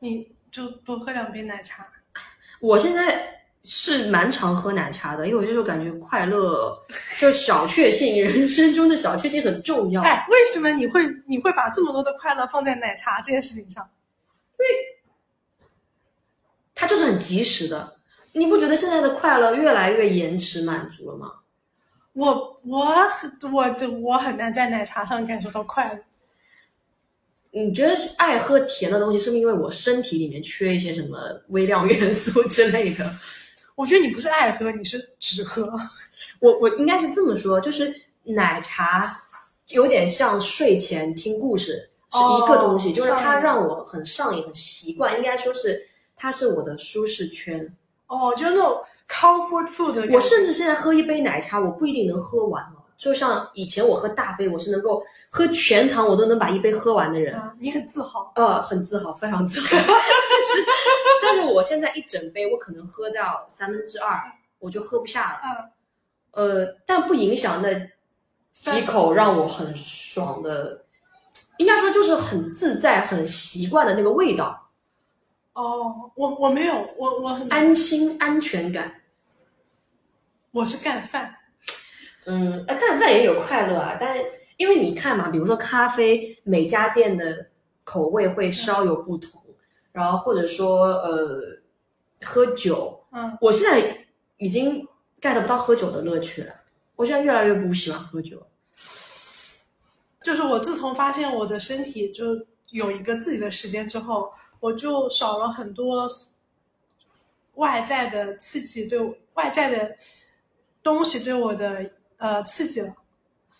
[0.00, 1.86] 你就多喝两杯奶茶。
[2.60, 6.75] 我现在 是蛮常喝奶茶的，因为我就是感觉快乐，
[7.19, 10.01] 就小确幸， 人生中的小确幸很重要。
[10.01, 13.87] 哎，为什么你会你会把这么多的快乐放在奶茶这件事情上？
[14.57, 14.65] 因为
[16.73, 17.97] 它就是很及时的。
[18.31, 21.31] 你不觉得现在的快乐越来越延迟满足了吗？
[22.13, 25.99] 我我很我的我很难在奶茶上感受到快乐。
[27.51, 31.17] 你觉得是爱喝甜的东西，是不是因为我身体里面缺一些什么
[31.49, 33.09] 微量元素之类的？
[33.79, 35.71] 我觉得你不是爱喝，你是只喝。
[36.41, 37.89] 我我应该是这么说，就是
[38.25, 39.09] 奶茶
[39.69, 45.81] 有点像睡前听故事是一个东西，哦就是它让我很上瘾、很习惯，应该说是
[46.17, 47.73] 它是我的舒适圈。
[48.07, 50.13] 哦，就是那种 comfort food。
[50.13, 52.83] 我甚至现在喝一杯奶茶，我不一定能喝完哦。
[52.97, 57.33] 就像以前我喝大杯，我是能够喝全糖，我都能把一杯喝完的人。
[57.33, 58.29] 啊，你很自豪。
[58.35, 59.67] 呃，很自豪，非常自豪。
[61.21, 64.19] 但是，我现在一整杯，我可能喝到三分之二，
[64.59, 65.71] 我就喝不下了。
[66.31, 67.73] 嗯，呃，但不影响那
[68.51, 70.85] 几口让我很爽的，
[71.57, 74.69] 应该说就是很自在、很习惯的那个味道，
[75.53, 78.95] 哦，我我没有，我我很安心、安全感。
[80.51, 81.35] 我是干饭。
[82.25, 83.95] 嗯，呃，干饭也有快乐啊。
[83.99, 84.17] 但
[84.57, 87.47] 因为你看嘛，比如说咖啡，每家店的
[87.83, 89.41] 口味会稍有不同，
[89.91, 91.59] 然后或者说呃，
[92.21, 94.05] 喝酒，嗯，我现在
[94.37, 94.87] 已经
[95.21, 96.53] get 不到喝酒的乐趣了。
[96.95, 98.45] 我现在越来越不喜欢喝酒。
[100.21, 106.07] 就是我自从发现我的身体就有一个自己的时间之后，我就少了很多
[107.55, 108.99] 外在的刺激对
[109.33, 109.95] 外在的
[110.83, 112.93] 东西对我的呃刺激了，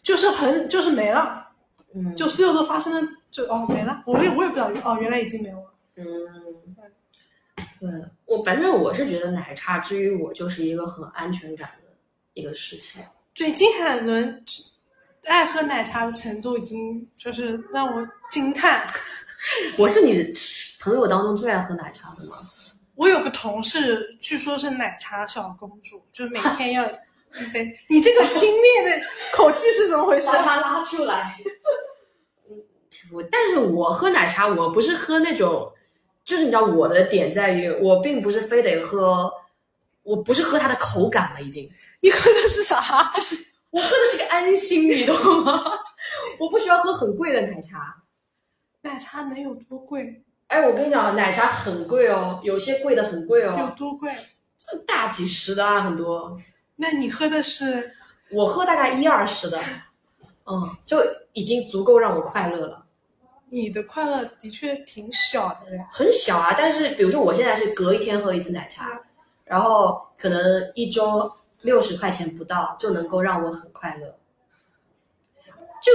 [0.03, 1.47] 就是很就是没了，
[1.95, 5.73] 嗯，就所有都发生的就哦没了，我也我也不知道哦原来已经没有了。
[5.99, 6.75] 嗯，
[7.79, 7.89] 对
[8.25, 11.89] 我反正我是觉得奶茶之于我就是一个很安全感的
[12.33, 13.03] 一个事情。
[13.33, 14.43] 对金海伦
[15.25, 18.87] 爱喝奶茶的程度已经就是让我惊叹。
[19.77, 20.29] 我是你
[20.79, 22.35] 朋友当中最爱喝奶茶的吗？
[22.95, 27.73] 我有个同事，据说是奶茶小公主，就是每天要一杯。
[27.87, 30.27] 你这个轻蔑的口气是怎么回事？
[30.35, 31.37] 把它拉出来。
[32.49, 32.61] 嗯，
[33.13, 35.71] 我但是我喝奶茶，我不是喝那种，
[36.29, 39.33] 就是你知道我的点在于，我并不是非得喝，
[40.03, 41.67] 我不是喝它的口感了，已经，
[42.01, 43.09] 你喝的是啥？
[43.11, 43.35] 就是
[43.71, 45.59] 我喝的是个安心，你懂吗？
[46.39, 48.03] 我不需要喝很贵的奶茶。
[48.81, 50.21] 奶茶能有多贵？
[50.49, 54.13] 哎，我跟你讲，奶茶很贵哦，有些贵的很贵哦有哦，多贵？
[54.85, 56.39] 大几十的啊，很多。
[56.75, 57.91] 那你喝的是？
[58.29, 59.59] 我喝大概一二十的，
[60.45, 61.03] 嗯，就
[61.33, 62.85] 已经足够让我快乐了。
[63.51, 65.87] 你的快乐的确挺小的呀。
[65.91, 68.99] 很小啊，但是比如说我现在是隔一天喝一次奶茶，
[69.45, 70.39] 然后可能
[70.75, 71.31] 一周
[71.61, 74.15] 六十块钱不到就能够让我很快乐。
[75.81, 75.91] 就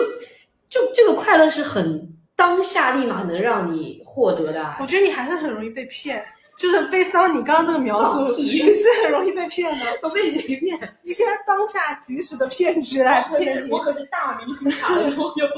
[0.70, 6.24] 就这个快乐是很当下立马能让你获得的啊、我觉得你还是很容易被骗，
[6.58, 9.86] 就是悲伤你刚刚这个描述，你是很容易被骗的。
[10.02, 10.78] 我被谁骗？
[11.04, 13.78] 一些当下即时的骗局来骗你我。
[13.78, 15.54] 可是大明星卡的拥有者。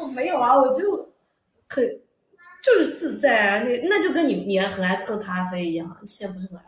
[0.00, 1.12] 我没有啊，我就
[1.68, 2.00] 很
[2.62, 6.64] 就是自在啊，那那就跟你你很爱喝咖啡一样，之前不是很爱